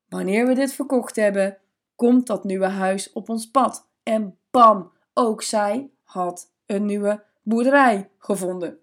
Wanneer 0.08 0.46
we 0.46 0.54
dit 0.54 0.72
verkocht 0.72 1.16
hebben, 1.16 1.58
komt 1.94 2.26
dat 2.26 2.44
nieuwe 2.44 2.68
huis 2.68 3.12
op 3.12 3.28
ons 3.28 3.50
pad. 3.50 3.88
En 4.02 4.38
bam, 4.50 4.92
ook 5.14 5.42
zij 5.42 5.90
had 6.02 6.52
een 6.66 6.86
nieuwe 6.86 7.24
boerderij 7.46 8.08
gevonden. 8.18 8.78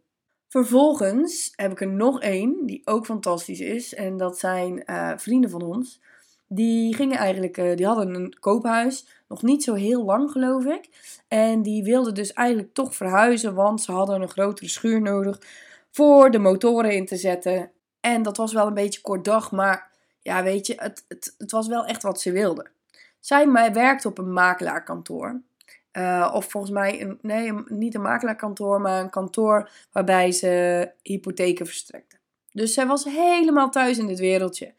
Vervolgens 0.47 1.53
heb 1.55 1.71
ik 1.71 1.81
er 1.81 1.87
nog 1.87 2.21
één, 2.21 2.65
die 2.65 2.81
ook 2.85 3.05
fantastisch 3.05 3.59
is. 3.59 3.93
En 3.93 4.17
dat 4.17 4.39
zijn 4.39 4.83
uh, 4.85 5.11
vrienden 5.15 5.49
van 5.49 5.61
ons. 5.61 6.01
Die 6.47 6.95
gingen 6.95 7.17
eigenlijk, 7.17 7.57
uh, 7.57 7.75
die 7.75 7.85
hadden 7.85 8.13
een 8.13 8.37
koophuis. 8.39 9.07
Nog 9.27 9.41
niet 9.41 9.63
zo 9.63 9.73
heel 9.73 10.03
lang, 10.03 10.31
geloof 10.31 10.65
ik. 10.65 10.89
En 11.27 11.61
die 11.61 11.83
wilden 11.83 12.13
dus 12.13 12.33
eigenlijk 12.33 12.73
toch 12.73 12.95
verhuizen, 12.95 13.53
want 13.53 13.81
ze 13.81 13.91
hadden 13.91 14.21
een 14.21 14.29
grotere 14.29 14.69
schuur 14.69 15.01
nodig 15.01 15.39
voor 15.91 16.31
de 16.31 16.39
motoren 16.39 16.91
in 16.91 17.05
te 17.05 17.15
zetten. 17.15 17.71
En 17.99 18.23
dat 18.23 18.37
was 18.37 18.53
wel 18.53 18.67
een 18.67 18.73
beetje 18.73 19.01
kort 19.01 19.25
dag, 19.25 19.51
maar 19.51 19.91
ja, 20.21 20.43
weet 20.43 20.67
je, 20.67 20.73
het, 20.77 21.05
het, 21.07 21.35
het 21.37 21.51
was 21.51 21.67
wel 21.67 21.85
echt 21.85 22.03
wat 22.03 22.21
ze 22.21 22.31
wilden. 22.31 22.71
Zij 23.19 23.51
werkte 23.51 24.07
op 24.07 24.17
een 24.17 24.33
makelaarkantoor. 24.33 25.41
Uh, 25.97 26.31
of 26.33 26.49
volgens 26.49 26.73
mij, 26.73 27.01
een, 27.01 27.19
nee, 27.21 27.53
niet 27.65 27.95
een 27.95 28.01
makelaarkantoor, 28.01 28.81
maar 28.81 29.01
een 29.01 29.09
kantoor 29.09 29.69
waarbij 29.91 30.31
ze 30.31 30.91
hypotheken 31.01 31.65
verstrekte. 31.65 32.17
Dus 32.51 32.73
zij 32.73 32.87
was 32.87 33.03
helemaal 33.03 33.69
thuis 33.69 33.97
in 33.97 34.07
dit 34.07 34.19
wereldje. 34.19 34.73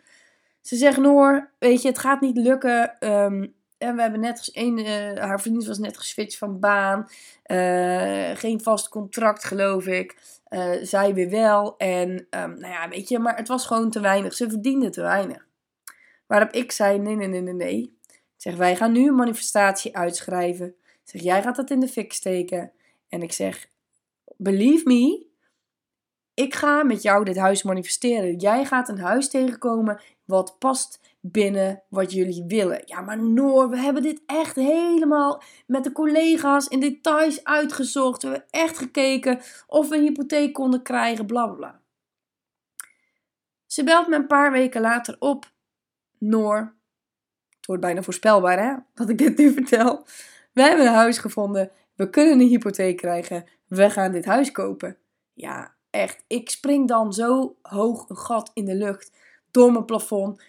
Ze 0.61 0.77
zegt, 0.77 0.98
Noor, 0.98 1.50
weet 1.59 1.83
je, 1.83 1.88
het 1.88 1.98
gaat 1.98 2.20
niet 2.20 2.37
lukken. 2.37 2.96
Um, 3.00 3.55
en 3.79 3.96
we 3.96 4.03
hebben 4.03 4.20
net 4.20 4.50
een, 4.53 4.79
uh, 4.79 5.18
haar 5.18 5.40
vriend 5.40 5.66
was 5.66 5.79
net 5.79 5.98
geswitcht 5.98 6.38
van 6.38 6.61
baan. 6.61 7.09
Uh, 7.46 8.31
geen 8.37 8.61
vast 8.62 8.88
contract, 8.88 9.44
geloof 9.44 9.87
ik. 9.87 10.16
Zij 10.83 11.14
weer 11.14 11.31
wel. 11.31 11.77
En 11.77 12.11
um, 12.11 12.59
nou 12.59 12.72
ja, 12.72 12.88
weet 12.88 13.09
je, 13.09 13.18
maar 13.18 13.37
het 13.37 13.48
was 13.48 13.66
gewoon 13.66 13.90
te 13.90 14.00
weinig. 14.00 14.35
Ze 14.35 14.48
verdiende 14.48 14.90
te 14.90 15.03
weinig. 15.03 15.46
Waarop 16.27 16.50
ik 16.50 16.72
zei: 16.72 16.98
nee, 16.98 17.14
nee, 17.14 17.29
nee, 17.29 17.40
nee, 17.40 17.55
nee. 17.55 17.98
Ik 18.09 18.22
zeg: 18.37 18.57
wij 18.57 18.77
gaan 18.77 18.92
nu 18.92 19.09
een 19.09 19.14
manifestatie 19.14 19.96
uitschrijven. 19.96 20.74
Zeg: 21.05 21.23
jij 21.23 21.43
gaat 21.43 21.57
dat 21.57 21.71
in 21.71 21.81
de 21.81 21.88
fik 21.88 22.12
steken. 22.12 22.73
En 23.09 23.23
ik 23.23 23.33
zeg: 23.33 23.69
believe 24.37 24.87
me, 24.87 25.27
ik 26.35 26.55
ga 26.55 26.83
met 26.83 27.03
jou 27.03 27.25
dit 27.25 27.37
huis 27.37 27.62
manifesteren. 27.62 28.37
Jij 28.37 28.64
gaat 28.64 28.88
een 28.88 28.99
huis 28.99 29.29
tegenkomen 29.29 30.01
wat 30.25 30.59
past 30.59 31.01
binnen 31.21 31.83
wat 31.88 32.12
jullie 32.12 32.45
willen. 32.47 32.83
Ja, 32.85 33.01
maar 33.01 33.23
Noor, 33.23 33.71
we 33.71 33.79
hebben 33.79 34.03
dit 34.03 34.23
echt 34.27 34.57
helemaal 34.57 35.43
met 35.67 35.85
de 35.85 35.93
collega's 35.93 36.69
in 36.69 36.81
details 36.81 37.45
uitgezocht. 37.45 38.23
We 38.23 38.29
hebben 38.29 38.49
echt 38.51 38.79
gekeken 38.79 39.40
of 39.67 39.88
we 39.88 39.97
een 39.97 40.03
hypotheek 40.03 40.53
konden 40.53 40.83
krijgen, 40.83 41.27
bla 41.27 41.47
bla. 41.47 41.81
Ze 43.67 43.85
belt 43.85 44.09
me 44.09 44.17
een 44.17 44.27
paar 44.27 44.53
weken 44.53 44.81
later 44.81 45.17
op. 45.19 45.53
Noor, 46.19 46.75
het 47.57 47.67
wordt 47.67 47.83
bijna 47.83 48.03
voorspelbaar 48.03 48.62
hè, 48.62 48.75
dat 48.95 49.09
ik 49.09 49.19
dit 49.19 49.38
nu 49.38 49.53
vertel. 49.53 50.07
We 50.55 50.62
hebben 50.62 50.87
een 50.87 50.93
huis 50.93 51.19
gevonden. 51.19 51.71
We 51.95 52.11
kunnen 52.11 52.40
een 52.40 52.49
hypotheek 52.49 52.97
krijgen. 52.97 53.45
We 53.67 53.90
gaan 53.90 54.12
dit 54.12 54.25
huis 54.25 54.53
kopen. 54.53 54.97
Ja, 55.33 55.75
echt. 55.90 56.25
Ik 56.27 56.51
spring 56.51 56.88
dan 56.88 57.12
zo 57.12 57.57
hoog 57.62 58.09
een 58.09 58.17
gat 58.17 58.51
in 58.55 58.64
de 58.64 58.75
lucht 58.75 59.12
door 59.51 59.73
mijn 59.73 59.85
plafond. 59.85 60.43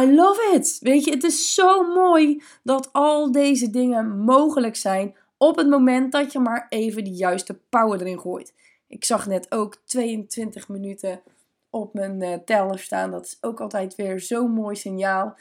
I 0.00 0.14
love 0.14 0.50
it. 0.54 0.78
Weet 0.80 1.04
je, 1.04 1.10
het 1.10 1.24
is 1.24 1.54
zo 1.54 1.94
mooi 1.94 2.42
dat 2.62 2.88
al 2.92 3.32
deze 3.32 3.70
dingen 3.70 4.18
mogelijk 4.18 4.76
zijn 4.76 5.16
op 5.36 5.56
het 5.56 5.68
moment 5.68 6.12
dat 6.12 6.32
je 6.32 6.38
maar 6.38 6.66
even 6.68 7.04
die 7.04 7.14
juiste 7.14 7.58
power 7.68 8.00
erin 8.00 8.20
gooit. 8.20 8.54
Ik 8.88 9.04
zag 9.04 9.26
net 9.26 9.52
ook 9.52 9.76
22 9.84 10.68
minuten 10.68 11.22
op 11.70 11.94
mijn 11.94 12.22
uh, 12.22 12.34
teller 12.44 12.78
staan. 12.78 13.10
Dat 13.10 13.24
is 13.24 13.38
ook 13.40 13.60
altijd 13.60 13.94
weer 13.94 14.20
zo'n 14.20 14.50
mooi 14.50 14.76
signaal. 14.76 15.36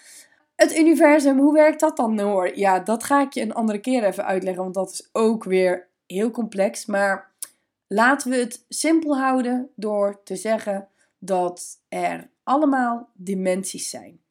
Het 0.55 0.77
universum, 0.77 1.39
hoe 1.39 1.53
werkt 1.53 1.79
dat 1.79 1.97
dan 1.97 2.19
hoor? 2.19 2.57
Ja, 2.57 2.79
dat 2.79 3.03
ga 3.03 3.21
ik 3.21 3.33
je 3.33 3.41
een 3.41 3.53
andere 3.53 3.79
keer 3.79 4.03
even 4.03 4.25
uitleggen, 4.25 4.63
want 4.63 4.75
dat 4.75 4.91
is 4.91 5.09
ook 5.11 5.43
weer 5.43 5.87
heel 6.05 6.31
complex. 6.31 6.85
Maar 6.85 7.31
laten 7.87 8.31
we 8.31 8.37
het 8.37 8.65
simpel 8.69 9.17
houden 9.17 9.69
door 9.75 10.21
te 10.23 10.35
zeggen 10.35 10.87
dat 11.17 11.79
er 11.87 12.29
allemaal 12.43 13.09
dimensies 13.13 13.89
zijn. 13.89 14.21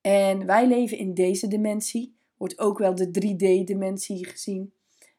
En 0.00 0.46
wij 0.46 0.66
leven 0.66 0.98
in 0.98 1.14
deze 1.14 1.48
dimensie, 1.48 2.14
wordt 2.36 2.58
ook 2.58 2.78
wel 2.78 2.94
de 2.94 3.06
3D-dimensie 3.06 4.26
gezien. 4.26 4.72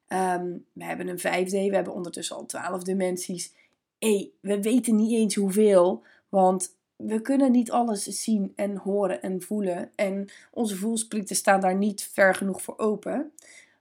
Ehm, 0.08 0.58
we 0.74 0.84
hebben 0.84 1.08
een 1.08 1.20
5D, 1.20 1.52
we 1.52 1.76
hebben 1.76 1.94
ondertussen 1.94 2.36
al 2.36 2.46
12 2.46 2.84
dimensies. 2.84 3.54
Hey, 4.00 4.32
we 4.40 4.62
weten 4.62 4.96
niet 4.96 5.12
eens 5.12 5.36
hoeveel, 5.36 6.04
want 6.30 6.76
we 7.06 7.22
kunnen 7.22 7.52
niet 7.52 7.72
alles 7.72 8.04
zien 8.04 8.54
en 8.56 8.78
horen 8.78 9.22
en 9.22 9.42
voelen. 9.42 9.92
En 9.96 10.30
onze 10.52 10.76
voelsprieten 10.76 11.36
staan 11.36 11.62
daar 11.62 11.76
niet 11.76 12.10
ver 12.14 12.36
genoeg 12.36 12.62
voor 12.62 12.78
open. 12.78 13.32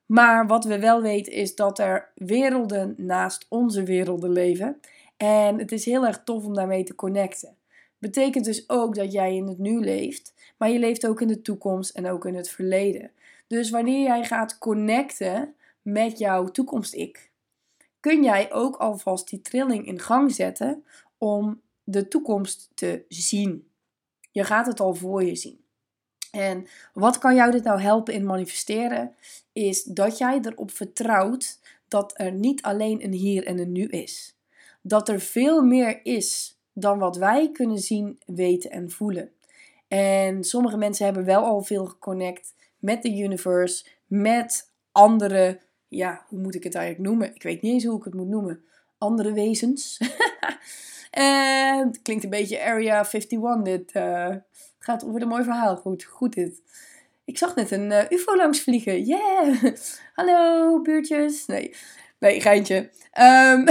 Maar 0.07 0.47
wat 0.47 0.65
we 0.65 0.79
wel 0.79 1.03
weten 1.03 1.33
is 1.33 1.55
dat 1.55 1.79
er 1.79 2.13
werelden 2.15 2.95
naast 2.97 3.47
onze 3.49 3.83
werelden 3.83 4.31
leven. 4.31 4.81
En 5.17 5.59
het 5.59 5.73
is 5.73 5.85
heel 5.85 6.07
erg 6.07 6.23
tof 6.25 6.45
om 6.45 6.55
daarmee 6.55 6.85
te 6.85 6.95
connecten. 6.95 7.57
Betekent 7.99 8.45
dus 8.45 8.69
ook 8.69 8.95
dat 8.95 9.13
jij 9.13 9.37
in 9.37 9.47
het 9.47 9.59
nu 9.59 9.81
leeft, 9.81 10.35
maar 10.57 10.71
je 10.71 10.79
leeft 10.79 11.07
ook 11.07 11.21
in 11.21 11.29
de 11.29 11.43
toekomst 11.43 11.97
en 11.97 12.07
ook 12.07 12.27
in 12.27 12.35
het 12.35 12.49
verleden. 12.49 13.11
Dus 13.47 13.71
wanneer 13.71 14.03
jij 14.03 14.25
gaat 14.25 14.59
connecten 14.59 15.55
met 15.83 16.19
jouw 16.19 16.45
toekomst-ik, 16.45 17.31
kun 18.01 18.23
jij 18.23 18.53
ook 18.53 18.77
alvast 18.77 19.29
die 19.29 19.41
trilling 19.41 19.87
in 19.87 20.01
gang 20.01 20.33
zetten 20.33 20.85
om 21.19 21.61
de 21.85 22.09
toekomst 22.09 22.71
te 22.75 23.05
zien. 23.09 23.71
Je 24.31 24.45
gaat 24.45 24.66
het 24.66 24.81
al 24.81 24.95
voor 24.95 25.25
je 25.25 25.35
zien. 25.35 25.61
En 26.31 26.66
wat 26.95 27.18
kan 27.18 27.35
jou 27.35 27.51
dit 27.51 27.64
nou 27.64 27.81
helpen 27.81 28.14
in 28.14 28.25
manifesteren? 28.25 29.14
Is 29.53 29.83
dat 29.83 30.18
jij 30.18 30.40
erop 30.42 30.71
vertrouwt 30.71 31.61
dat 31.92 32.12
er 32.16 32.33
niet 32.33 32.62
alleen 32.62 33.05
een 33.05 33.12
hier 33.12 33.47
en 33.47 33.59
een 33.59 33.73
nu 33.73 33.87
is. 33.87 34.37
Dat 34.83 35.09
er 35.09 35.21
veel 35.21 35.62
meer 35.62 36.01
is 36.03 36.59
dan 36.73 36.99
wat 36.99 37.16
wij 37.16 37.51
kunnen 37.51 37.79
zien, 37.79 38.18
weten 38.27 38.71
en 38.71 38.90
voelen. 38.90 39.31
En 39.88 40.45
sommige 40.45 40.77
mensen 40.77 41.05
hebben 41.05 41.25
wel 41.25 41.45
al 41.45 41.62
veel 41.62 41.87
geconnect 41.87 42.55
met 42.79 43.03
de 43.03 43.18
universe, 43.18 43.85
met 44.07 44.71
andere, 44.92 45.61
ja, 45.88 46.25
hoe 46.29 46.38
moet 46.38 46.55
ik 46.55 46.64
het 46.64 46.75
eigenlijk 46.75 47.09
noemen? 47.09 47.35
Ik 47.35 47.42
weet 47.42 47.62
niet 47.62 47.73
eens 47.73 47.85
hoe 47.85 47.99
ik 47.99 48.05
het 48.05 48.14
moet 48.14 48.29
noemen. 48.29 48.64
Andere 48.99 49.33
wezens. 49.33 49.99
en 51.12 51.87
het 51.87 52.03
klinkt 52.03 52.25
een 52.25 52.31
beetje 52.31 52.62
Area 52.62 53.05
51 53.05 53.62
dit. 53.62 53.94
Uh, 53.94 54.29
gaat 54.79 55.05
over 55.05 55.22
een 55.22 55.29
mooi 55.29 55.44
verhaal. 55.44 55.77
Goed, 55.77 56.05
goed 56.05 56.33
dit. 56.33 56.62
Ik 57.25 57.38
zag 57.38 57.55
net 57.55 57.70
een 57.70 57.90
uh, 57.90 58.11
UFO 58.11 58.37
langs 58.37 58.61
vliegen. 58.61 59.05
Yeah! 59.05 59.75
Hallo, 60.16 60.81
buurtjes. 60.83 61.46
Nee, 61.46 61.75
nee, 62.18 62.40
geintje. 62.40 62.90
Uh, 63.18 63.66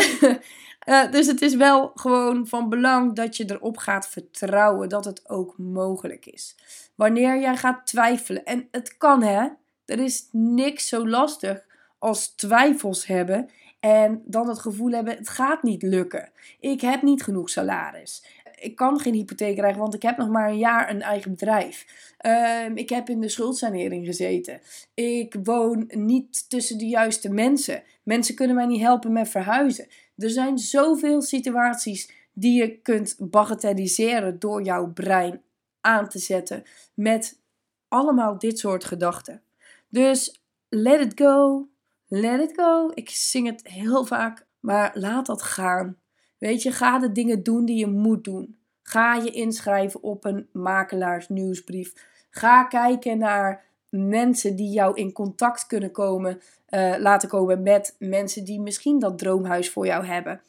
dus 1.16 1.28
het 1.28 1.42
is 1.42 1.56
wel 1.56 1.92
gewoon 1.96 2.48
van 2.48 2.70
belang 2.70 3.16
dat 3.16 3.38
je 3.38 3.52
erop 3.52 3.78
gaat 3.78 4.10
vertrouwen 4.10 4.90
dat 4.90 5.06
het 5.06 5.30
ook 5.30 5.58
mogelijk 5.58 6.26
is. 6.26 6.56
Wanneer 6.96 7.40
jij 7.40 7.58
gaat 7.58 7.86
twijfelen, 7.86 8.46
en 8.46 8.68
het 8.72 8.98
kan 8.98 9.24
hè, 9.24 9.48
er 9.86 10.00
is 10.00 10.28
niks 10.32 10.88
zo 10.88 11.08
lastig 11.08 11.66
als 12.00 12.28
twijfels 12.28 13.06
hebben 13.06 13.50
en 13.82 14.22
dan 14.26 14.48
het 14.48 14.60
gevoel 14.60 14.92
hebben: 14.92 15.18
het 15.18 15.30
gaat 15.30 15.64
niet 15.64 15.82
lukken. 15.82 16.30
Ik 16.60 16.82
heb 16.82 17.02
niet 17.02 17.24
genoeg 17.24 17.50
salaris. 17.50 18.26
Ik 18.56 18.76
kan 18.76 19.00
geen 19.00 19.14
hypotheek 19.14 19.56
krijgen, 19.56 19.80
want 19.80 19.94
ik 19.94 20.02
heb 20.02 20.18
nog 20.18 20.30
maar 20.30 20.50
een 20.50 20.58
jaar 20.58 20.90
een 20.90 21.02
eigen 21.02 21.32
bedrijf. 21.32 21.86
Uh, 22.26 22.76
ik 22.76 22.90
heb 22.90 23.10
in 23.10 23.22
de 23.22 23.30
schuldsanering 23.30 24.06
gezeten. 24.06 24.60
Ik 24.94 25.36
woon 25.44 25.92
niet 25.96 26.50
tussen 26.50 26.78
de 26.78 26.88
juiste 26.88 27.30
mensen. 27.30 27.84
Mensen 28.04 28.36
kunnen 28.36 28.56
mij 28.56 28.66
niet 28.66 28.82
helpen 28.82 29.12
met 29.12 29.30
verhuizen. 29.30 29.88
Er 30.18 30.30
zijn 30.30 30.58
zoveel 30.58 31.22
situaties 31.22 32.12
die 32.34 32.62
je 32.62 32.78
kunt 32.78 33.16
bagatelliseren 33.20 34.40
door 34.40 34.64
jouw 34.64 34.92
brein 34.94 35.42
aan 35.82 36.10
te 36.10 36.20
zetten 36.20 36.64
met 36.94 37.40
allemaal 37.88 38.38
dit 38.38 38.60
soort 38.60 38.84
gedachten. 38.84 39.42
Dus 39.90 40.44
let 40.70 41.02
it 41.02 41.20
go, 41.22 41.68
let 42.14 42.40
it 42.40 42.54
go. 42.56 42.92
Ik 42.94 43.10
zing 43.10 43.48
het 43.48 43.68
heel 43.68 44.06
vaak, 44.06 44.46
maar 44.60 44.92
laat 44.94 45.26
dat 45.26 45.42
gaan. 45.42 45.98
Weet 46.38 46.62
je, 46.62 46.72
ga 46.72 47.00
de 47.00 47.12
dingen 47.12 47.44
doen 47.44 47.66
die 47.66 47.78
je 47.78 47.88
moet 47.88 48.24
doen. 48.24 48.58
Ga 48.84 49.16
je 49.16 49.32
inschrijven 49.32 50.04
op 50.04 50.26
een 50.26 50.50
makelaarsnieuwsbrief. 50.52 51.94
Ga 52.30 52.64
kijken 52.64 53.18
naar 53.18 53.64
mensen 53.90 54.56
die 54.56 54.70
jou 54.70 54.96
in 54.96 55.12
contact 55.12 55.68
kunnen 55.68 55.92
komen, 55.92 56.42
uh, 56.70 56.96
laten 56.98 57.30
komen 57.30 57.62
met 57.62 57.96
mensen 58.00 58.44
die 58.44 58.60
misschien 58.60 59.00
dat 59.00 59.18
droomhuis 59.18 59.70
voor 59.70 59.86
jou 59.86 60.06
hebben. 60.06 60.42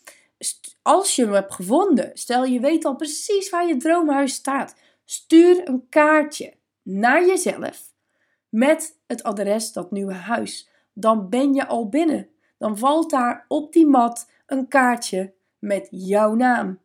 Als 0.83 1.17
je 1.17 1.25
hem 1.25 1.33
hebt 1.33 1.55
gevonden, 1.55 2.11
stel 2.15 2.45
je 2.45 2.61
weet 2.61 2.85
al 2.85 2.97
precies 2.97 3.51
waar 3.51 3.67
je 3.67 3.77
droomhuis 3.77 4.35
staat, 4.35 4.75
stuur 5.05 5.69
een 5.69 5.87
kaartje 5.89 6.53
naar 6.83 7.27
jezelf 7.27 7.93
met 8.49 8.99
het 9.07 9.23
adres 9.23 9.73
dat 9.73 9.91
nieuwe 9.91 10.13
huis. 10.13 10.71
Dan 10.93 11.29
ben 11.29 11.55
je 11.55 11.67
al 11.67 11.89
binnen. 11.89 12.29
Dan 12.59 12.79
valt 12.79 13.11
daar 13.11 13.45
op 13.49 13.73
die 13.73 13.87
mat 13.87 14.31
een 14.47 14.69
kaartje 14.69 15.35
met 15.59 15.89
jouw 15.91 16.35
naam, 16.35 16.79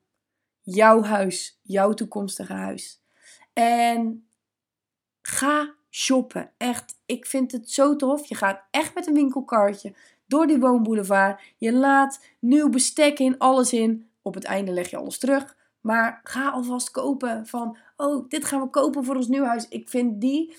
jouw 0.61 1.03
huis, 1.03 1.59
jouw 1.63 1.93
toekomstige 1.93 2.53
huis. 2.53 3.01
En 3.53 4.27
ga 5.21 5.73
shoppen. 5.89 6.51
Echt, 6.57 6.99
ik 7.05 7.25
vind 7.25 7.51
het 7.51 7.71
zo 7.71 7.95
tof. 7.95 8.25
Je 8.25 8.35
gaat 8.35 8.61
echt 8.71 8.95
met 8.95 9.07
een 9.07 9.13
winkelkarretje 9.13 9.93
door 10.25 10.47
die 10.47 10.59
woonboulevard. 10.59 11.41
Je 11.57 11.73
laat 11.73 12.25
nieuw 12.39 12.69
bestek 12.69 13.19
in, 13.19 13.37
alles 13.37 13.73
in. 13.73 14.09
Op 14.21 14.33
het 14.33 14.43
einde 14.43 14.71
leg 14.71 14.89
je 14.89 14.97
alles 14.97 15.17
terug. 15.17 15.55
Maar 15.81 16.19
ga 16.23 16.49
alvast 16.49 16.91
kopen 16.91 17.47
van, 17.47 17.77
oh, 17.97 18.29
dit 18.29 18.45
gaan 18.45 18.61
we 18.61 18.69
kopen 18.69 19.03
voor 19.03 19.15
ons 19.15 19.27
nieuw 19.27 19.43
huis. 19.43 19.67
Ik 19.67 19.89
vind 19.89 20.21
die 20.21 20.55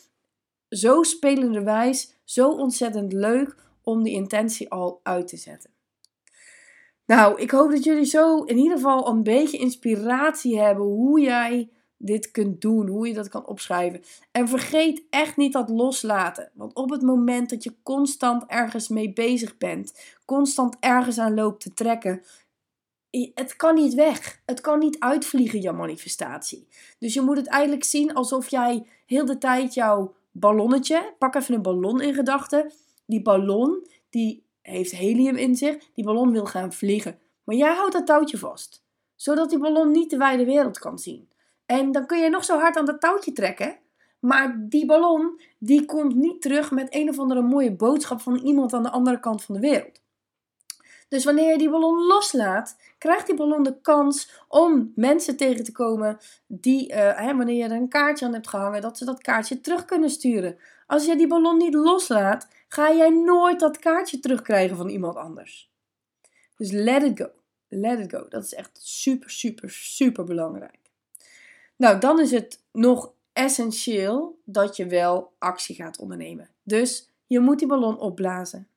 zo 0.70 1.02
spelenderwijs, 1.02 2.14
zo 2.24 2.50
ontzettend 2.50 3.12
leuk 3.12 3.56
om 3.82 4.02
die 4.02 4.14
intentie 4.14 4.70
al 4.70 5.00
uit 5.02 5.28
te 5.28 5.36
zetten. 5.36 5.70
Nou, 7.06 7.40
ik 7.40 7.50
hoop 7.50 7.70
dat 7.70 7.84
jullie 7.84 8.04
zo 8.04 8.42
in 8.42 8.56
ieder 8.56 8.76
geval 8.76 9.08
een 9.08 9.22
beetje 9.22 9.58
inspiratie 9.58 10.60
hebben 10.60 10.84
hoe 10.84 11.20
jij 11.20 11.70
dit 11.96 12.30
kunt 12.30 12.60
doen, 12.60 12.88
hoe 12.88 13.08
je 13.08 13.14
dat 13.14 13.28
kan 13.28 13.46
opschrijven. 13.46 14.02
En 14.30 14.48
vergeet 14.48 15.02
echt 15.10 15.36
niet 15.36 15.52
dat 15.52 15.68
loslaten. 15.68 16.50
Want 16.54 16.74
op 16.74 16.90
het 16.90 17.02
moment 17.02 17.50
dat 17.50 17.64
je 17.64 17.74
constant 17.82 18.44
ergens 18.46 18.88
mee 18.88 19.12
bezig 19.12 19.56
bent, 19.56 20.16
constant 20.24 20.76
ergens 20.80 21.18
aan 21.18 21.34
loopt 21.34 21.60
te 21.60 21.74
trekken, 21.74 22.22
het 23.34 23.56
kan 23.56 23.74
niet 23.74 23.94
weg. 23.94 24.42
Het 24.46 24.60
kan 24.60 24.78
niet 24.78 24.98
uitvliegen, 24.98 25.60
jouw 25.60 25.74
manifestatie. 25.74 26.68
Dus 26.98 27.14
je 27.14 27.20
moet 27.20 27.36
het 27.36 27.46
eigenlijk 27.46 27.84
zien 27.84 28.14
alsof 28.14 28.48
jij 28.48 28.86
heel 29.06 29.24
de 29.24 29.38
tijd 29.38 29.74
jouw 29.74 30.14
ballonnetje, 30.38 31.14
pak 31.18 31.34
even 31.34 31.54
een 31.54 31.62
ballon 31.62 32.00
in 32.00 32.14
gedachten. 32.14 32.72
Die 33.06 33.22
ballon, 33.22 33.86
die 34.10 34.46
heeft 34.62 34.90
helium 34.90 35.36
in 35.36 35.56
zich. 35.56 35.76
Die 35.94 36.04
ballon 36.04 36.32
wil 36.32 36.46
gaan 36.46 36.72
vliegen. 36.72 37.18
Maar 37.44 37.56
jij 37.56 37.74
houdt 37.74 37.92
dat 37.92 38.06
touwtje 38.06 38.38
vast. 38.38 38.84
Zodat 39.16 39.50
die 39.50 39.58
ballon 39.58 39.90
niet 39.90 40.10
de 40.10 40.16
wijde 40.16 40.44
wereld 40.44 40.78
kan 40.78 40.98
zien. 40.98 41.28
En 41.66 41.92
dan 41.92 42.06
kun 42.06 42.18
je 42.18 42.30
nog 42.30 42.44
zo 42.44 42.58
hard 42.58 42.76
aan 42.76 42.84
dat 42.84 43.00
touwtje 43.00 43.32
trekken. 43.32 43.78
Maar 44.18 44.66
die 44.68 44.86
ballon, 44.86 45.40
die 45.58 45.84
komt 45.84 46.14
niet 46.14 46.42
terug 46.42 46.70
met 46.70 46.94
een 46.94 47.08
of 47.08 47.18
andere 47.18 47.42
mooie 47.42 47.72
boodschap 47.72 48.20
van 48.20 48.36
iemand 48.36 48.72
aan 48.72 48.82
de 48.82 48.90
andere 48.90 49.20
kant 49.20 49.44
van 49.44 49.54
de 49.54 49.60
wereld. 49.60 50.00
Dus 51.08 51.24
wanneer 51.24 51.50
je 51.50 51.58
die 51.58 51.70
ballon 51.70 52.06
loslaat, 52.06 52.76
krijgt 52.98 53.26
die 53.26 53.36
ballon 53.36 53.62
de 53.62 53.80
kans 53.80 54.42
om 54.48 54.92
mensen 54.94 55.36
tegen 55.36 55.64
te 55.64 55.72
komen 55.72 56.18
die, 56.46 56.88
uh, 56.88 56.96
hè, 56.96 57.36
wanneer 57.36 57.56
je 57.56 57.64
er 57.64 57.70
een 57.70 57.88
kaartje 57.88 58.26
aan 58.26 58.32
hebt 58.32 58.48
gehangen, 58.48 58.80
dat 58.80 58.98
ze 58.98 59.04
dat 59.04 59.20
kaartje 59.20 59.60
terug 59.60 59.84
kunnen 59.84 60.10
sturen. 60.10 60.58
Als 60.86 61.04
je 61.04 61.16
die 61.16 61.26
ballon 61.26 61.56
niet 61.56 61.74
loslaat, 61.74 62.48
ga 62.68 62.92
jij 62.92 63.10
nooit 63.10 63.60
dat 63.60 63.78
kaartje 63.78 64.20
terugkrijgen 64.20 64.76
van 64.76 64.88
iemand 64.88 65.16
anders. 65.16 65.70
Dus 66.56 66.70
let 66.70 67.02
it 67.02 67.20
go. 67.20 67.30
Let 67.68 67.98
it 67.98 68.10
go. 68.10 68.28
Dat 68.28 68.44
is 68.44 68.54
echt 68.54 68.78
super, 68.82 69.30
super, 69.30 69.70
super 69.70 70.24
belangrijk. 70.24 70.78
Nou, 71.76 71.98
dan 72.00 72.20
is 72.20 72.30
het 72.30 72.62
nog 72.72 73.12
essentieel 73.32 74.38
dat 74.44 74.76
je 74.76 74.86
wel 74.86 75.32
actie 75.38 75.74
gaat 75.74 75.98
ondernemen. 75.98 76.48
Dus 76.62 77.10
je 77.26 77.40
moet 77.40 77.58
die 77.58 77.68
ballon 77.68 77.98
opblazen. 77.98 78.68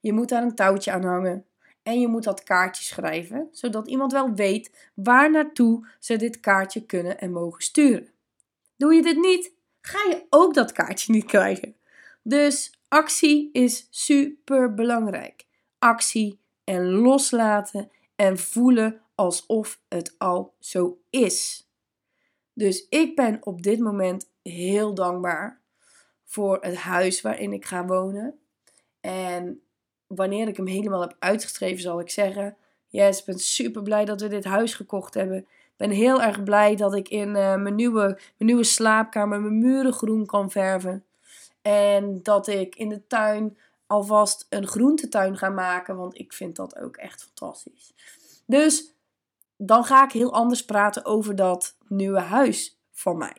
Je 0.00 0.12
moet 0.12 0.28
daar 0.28 0.42
een 0.42 0.54
touwtje 0.54 0.92
aan 0.92 1.04
hangen. 1.04 1.44
En 1.84 2.00
je 2.00 2.08
moet 2.08 2.24
dat 2.24 2.42
kaartje 2.42 2.84
schrijven, 2.84 3.48
zodat 3.52 3.88
iemand 3.88 4.12
wel 4.12 4.34
weet 4.34 4.90
waar 4.94 5.30
naartoe 5.30 5.88
ze 5.98 6.16
dit 6.16 6.40
kaartje 6.40 6.86
kunnen 6.86 7.18
en 7.18 7.32
mogen 7.32 7.62
sturen. 7.62 8.08
Doe 8.76 8.94
je 8.94 9.02
dit 9.02 9.16
niet, 9.16 9.52
ga 9.80 9.98
je 10.08 10.26
ook 10.30 10.54
dat 10.54 10.72
kaartje 10.72 11.12
niet 11.12 11.24
krijgen. 11.24 11.76
Dus 12.22 12.80
actie 12.88 13.50
is 13.52 13.86
super 13.90 14.74
belangrijk. 14.74 15.46
Actie 15.78 16.40
en 16.64 16.90
loslaten 16.90 17.90
en 18.16 18.38
voelen 18.38 19.00
alsof 19.14 19.80
het 19.88 20.14
al 20.18 20.54
zo 20.58 21.00
is. 21.10 21.68
Dus 22.52 22.86
ik 22.88 23.16
ben 23.16 23.46
op 23.46 23.62
dit 23.62 23.78
moment 23.78 24.30
heel 24.42 24.94
dankbaar 24.94 25.60
voor 26.24 26.58
het 26.60 26.76
huis 26.76 27.20
waarin 27.20 27.52
ik 27.52 27.64
ga 27.64 27.84
wonen. 27.84 28.38
En 29.00 29.62
wanneer 30.06 30.48
ik 30.48 30.56
hem 30.56 30.66
helemaal 30.66 31.00
heb 31.00 31.16
uitgeschreven, 31.18 31.82
zal 31.82 32.00
ik 32.00 32.10
zeggen: 32.10 32.56
Yes, 32.88 33.18
ik 33.18 33.24
ben 33.24 33.38
super 33.38 33.82
blij 33.82 34.04
dat 34.04 34.20
we 34.20 34.28
dit 34.28 34.44
huis 34.44 34.74
gekocht 34.74 35.14
hebben. 35.14 35.38
Ik 35.38 35.74
ben 35.76 35.90
heel 35.90 36.22
erg 36.22 36.42
blij 36.42 36.76
dat 36.76 36.94
ik 36.94 37.08
in 37.08 37.28
uh, 37.28 37.54
mijn, 37.54 37.74
nieuwe, 37.74 38.02
mijn 38.06 38.20
nieuwe 38.38 38.64
slaapkamer 38.64 39.40
mijn 39.40 39.58
muren 39.58 39.92
groen 39.92 40.26
kan 40.26 40.50
verven. 40.50 41.04
En 41.62 42.22
dat 42.22 42.46
ik 42.46 42.76
in 42.76 42.88
de 42.88 43.06
tuin 43.06 43.58
alvast 43.86 44.46
een 44.48 44.66
groentetuin 44.66 45.36
ga 45.36 45.48
maken, 45.48 45.96
want 45.96 46.18
ik 46.18 46.32
vind 46.32 46.56
dat 46.56 46.78
ook 46.78 46.96
echt 46.96 47.22
fantastisch. 47.22 47.94
Dus 48.46 48.94
dan 49.56 49.84
ga 49.84 50.04
ik 50.04 50.12
heel 50.12 50.32
anders 50.32 50.64
praten 50.64 51.04
over 51.04 51.36
dat 51.36 51.76
nieuwe 51.88 52.20
huis 52.20 52.78
van 52.92 53.16
mij. 53.18 53.36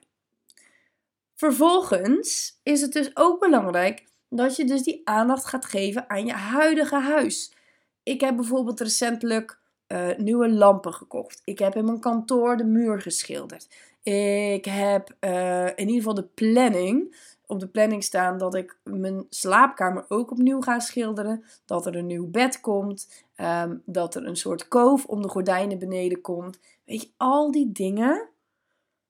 Vervolgens 1.36 2.60
is 2.63 2.82
het 2.82 2.93
dus 2.93 3.12
ook 3.13 3.39
belangrijk 3.39 4.06
dat 4.36 4.56
je 4.56 4.65
dus 4.65 4.84
die 4.84 5.02
aandacht 5.04 5.45
gaat 5.45 5.65
geven 5.65 6.10
aan 6.10 6.26
je 6.26 6.34
huidige 6.34 7.00
huis. 7.00 7.54
Ik 8.04 8.21
heb 8.21 8.36
bijvoorbeeld 8.36 8.80
recentelijk 8.80 9.60
uh, 9.88 10.17
nieuwe 10.17 10.50
lampen 10.50 10.93
gekocht. 10.93 11.41
Ik 11.43 11.60
heb 11.60 11.76
in 11.76 11.86
mijn 11.86 12.00
kantoor 12.00 12.58
de 12.58 12.65
muur 12.65 13.02
geschilderd. 13.02 13.67
Ik 14.04 14.65
heb 14.65 15.15
uh, 15.19 15.65
in 15.65 15.78
ieder 15.78 15.95
geval 15.95 16.13
de 16.13 16.28
planning 16.34 17.15
op 17.48 17.60
de 17.60 17.67
planning 17.67 18.04
staan 18.04 18.38
dat 18.38 18.56
ik 18.56 18.78
mijn 18.84 19.26
slaapkamer 19.30 20.06
ook 20.08 20.32
opnieuw 20.32 20.62
ga 20.62 20.80
schilderen. 20.80 21.43
Dat 21.65 21.86
er 21.86 21.95
een 21.95 22.06
nieuw 22.06 22.28
bed 22.28 22.62
komt. 22.62 23.26
Um, 23.38 23.82
dat 23.86 24.15
er 24.15 24.26
een 24.26 24.36
soort 24.36 24.67
koof 24.67 25.06
om 25.06 25.21
de 25.21 25.28
gordijnen 25.28 25.80
beneden 25.80 26.21
komt. 26.21 26.60
Weet 26.86 27.02
je, 27.02 27.10
al 27.17 27.52
die 27.52 27.71
dingen, 27.71 28.30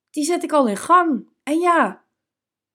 die 0.10 0.24
zet 0.24 0.44
ik 0.44 0.52
al 0.52 0.68
in 0.68 0.78
gang. 0.78 1.28
En 1.44 1.60
ja, 1.60 2.04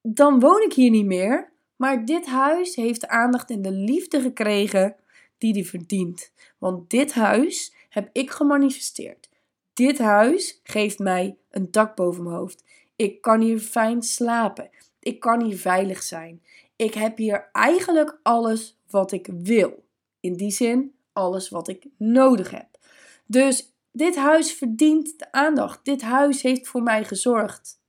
dan 0.03 0.41
woon 0.41 0.63
ik 0.63 0.73
hier 0.73 0.91
niet 0.91 1.07
meer. 1.07 1.50
Maar 1.81 2.05
dit 2.05 2.27
huis 2.27 2.75
heeft 2.75 3.01
de 3.01 3.09
aandacht 3.09 3.51
en 3.51 3.63
de 3.63 3.73
liefde 3.73 4.21
gekregen 4.21 4.97
die 5.39 5.53
die 5.53 5.69
verdient. 5.69 6.33
Want 6.59 6.91
dit 6.91 7.13
huis 7.13 7.75
heb 7.89 8.09
ik 8.13 8.31
gemanifesteerd. 8.31 9.29
Dit 9.73 9.99
huis 9.99 10.61
geeft 10.63 10.99
mij 10.99 11.37
een 11.51 11.71
dak 11.71 11.97
boven 11.97 12.23
mijn 12.23 12.37
hoofd. 12.37 12.65
Ik 12.97 13.21
kan 13.21 13.41
hier 13.41 13.59
fijn 13.59 14.03
slapen. 14.03 14.71
Ik 14.99 15.21
kan 15.21 15.45
hier 15.45 15.59
veilig 15.59 16.03
zijn. 16.03 16.43
Ik 16.77 16.95
heb 16.95 17.17
hier 17.17 17.49
eigenlijk 17.53 18.19
alles 18.23 18.79
wat 18.91 19.13
ik 19.13 19.29
wil. 19.33 19.85
In 20.21 20.37
die 20.37 20.51
zin, 20.51 20.95
alles 21.13 21.49
wat 21.49 21.69
ik 21.69 21.87
nodig 21.97 22.51
heb. 22.51 22.79
Dus 23.27 23.73
dit 23.93 24.17
huis 24.17 24.53
verdient 24.53 25.19
de 25.19 25.33
aandacht. 25.33 25.85
Dit 25.85 26.03
huis 26.03 26.43
heeft 26.43 26.69
voor 26.69 26.83
mij 26.83 27.05
gezorgd. 27.05 27.81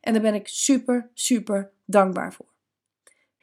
En 0.00 0.12
daar 0.12 0.22
ben 0.22 0.34
ik 0.34 0.48
super, 0.48 1.10
super 1.14 1.70
dankbaar 1.84 2.32
voor. 2.32 2.56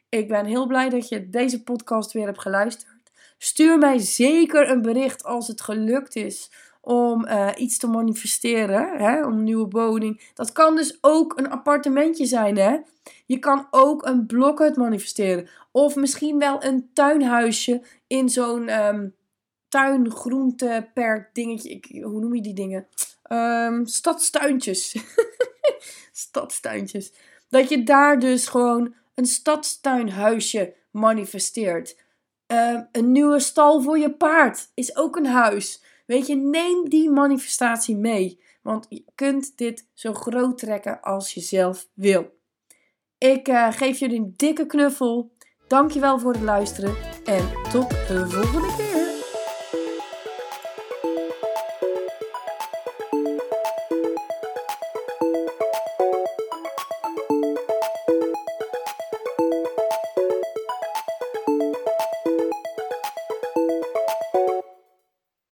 Ik 0.10 0.28
ben 0.28 0.46
heel 0.46 0.68
blij 0.68 0.90
dat 0.90 1.10
je 1.10 1.30
deze 1.30 1.64
podcast 1.64 2.12
weer 2.12 2.26
hebt 2.26 2.42
geluisterd. 2.42 2.94
Stuur 3.38 3.78
mij 3.78 3.98
zeker 3.98 4.70
een 4.70 4.82
bericht 4.82 5.24
als 5.24 5.48
het 5.48 5.62
gelukt 5.62 6.16
is 6.16 6.52
om 6.82 7.26
uh, 7.26 7.50
iets 7.56 7.78
te 7.78 7.88
manifesteren, 7.88 8.98
hè, 8.98 9.26
om 9.26 9.34
een 9.34 9.44
nieuwe 9.44 9.70
woning. 9.70 10.32
Dat 10.34 10.52
kan 10.52 10.76
dus 10.76 10.98
ook 11.02 11.38
een 11.38 11.50
appartementje 11.50 12.26
zijn, 12.26 12.58
hè. 12.58 12.78
Je 13.26 13.40
kan 13.40 13.68
ook 13.72 14.06
een 14.06 14.26
blokhut 14.26 14.76
manifesteren. 14.76 15.50
Of 15.72 15.96
misschien 15.96 16.40
wel 16.40 16.64
een 16.64 16.90
tuinhuisje 16.94 17.82
in 18.08 18.30
zo'n 18.30 18.86
um, 18.86 19.16
tuingroenteperk 19.68 21.30
dingetje. 21.34 21.70
Ik, 21.70 22.04
hoe 22.04 22.20
noem 22.20 22.36
je 22.36 22.42
die 22.42 22.54
dingen? 22.54 22.88
Um, 23.32 23.86
stadstuintjes. 23.86 24.96
stadstuintjes. 26.12 27.14
Dat 27.50 27.70
je 27.70 27.84
daar 27.84 28.20
dus 28.20 28.48
gewoon 28.48 28.94
een 29.16 29.26
stadstuinhuisje 29.26 30.74
manifesteert. 30.92 32.04
Uh, 32.48 32.80
een 32.92 33.12
nieuwe 33.12 33.40
stal 33.40 33.82
voor 33.82 33.98
je 33.98 34.14
paard 34.14 34.72
is 34.74 34.96
ook 34.96 35.16
een 35.16 35.26
huis. 35.26 35.84
Weet 36.06 36.28
je, 36.28 36.36
neem 36.36 36.90
die 36.90 37.10
manifestatie 37.10 37.96
mee. 37.96 38.44
Want 38.62 38.86
je 38.90 39.04
kunt 39.16 39.58
dit 39.58 39.88
zo 39.94 40.14
groot 40.14 40.58
trekken 40.58 41.02
als 41.02 41.34
je 41.34 41.42
zelf 41.42 41.88
wil. 41.94 42.34
Ik 43.18 43.48
uh, 43.48 43.72
geef 43.72 44.00
jullie 44.00 44.20
een 44.20 44.34
dikke 44.36 44.66
knuffel. 44.66 45.34
Dankjewel 45.68 46.20
voor 46.20 46.34
het 46.34 46.42
luisteren 46.42 46.96
en 47.26 47.50
tot 47.72 47.90
de 47.90 48.30
volgende 48.30 48.76
keer. 48.78 48.95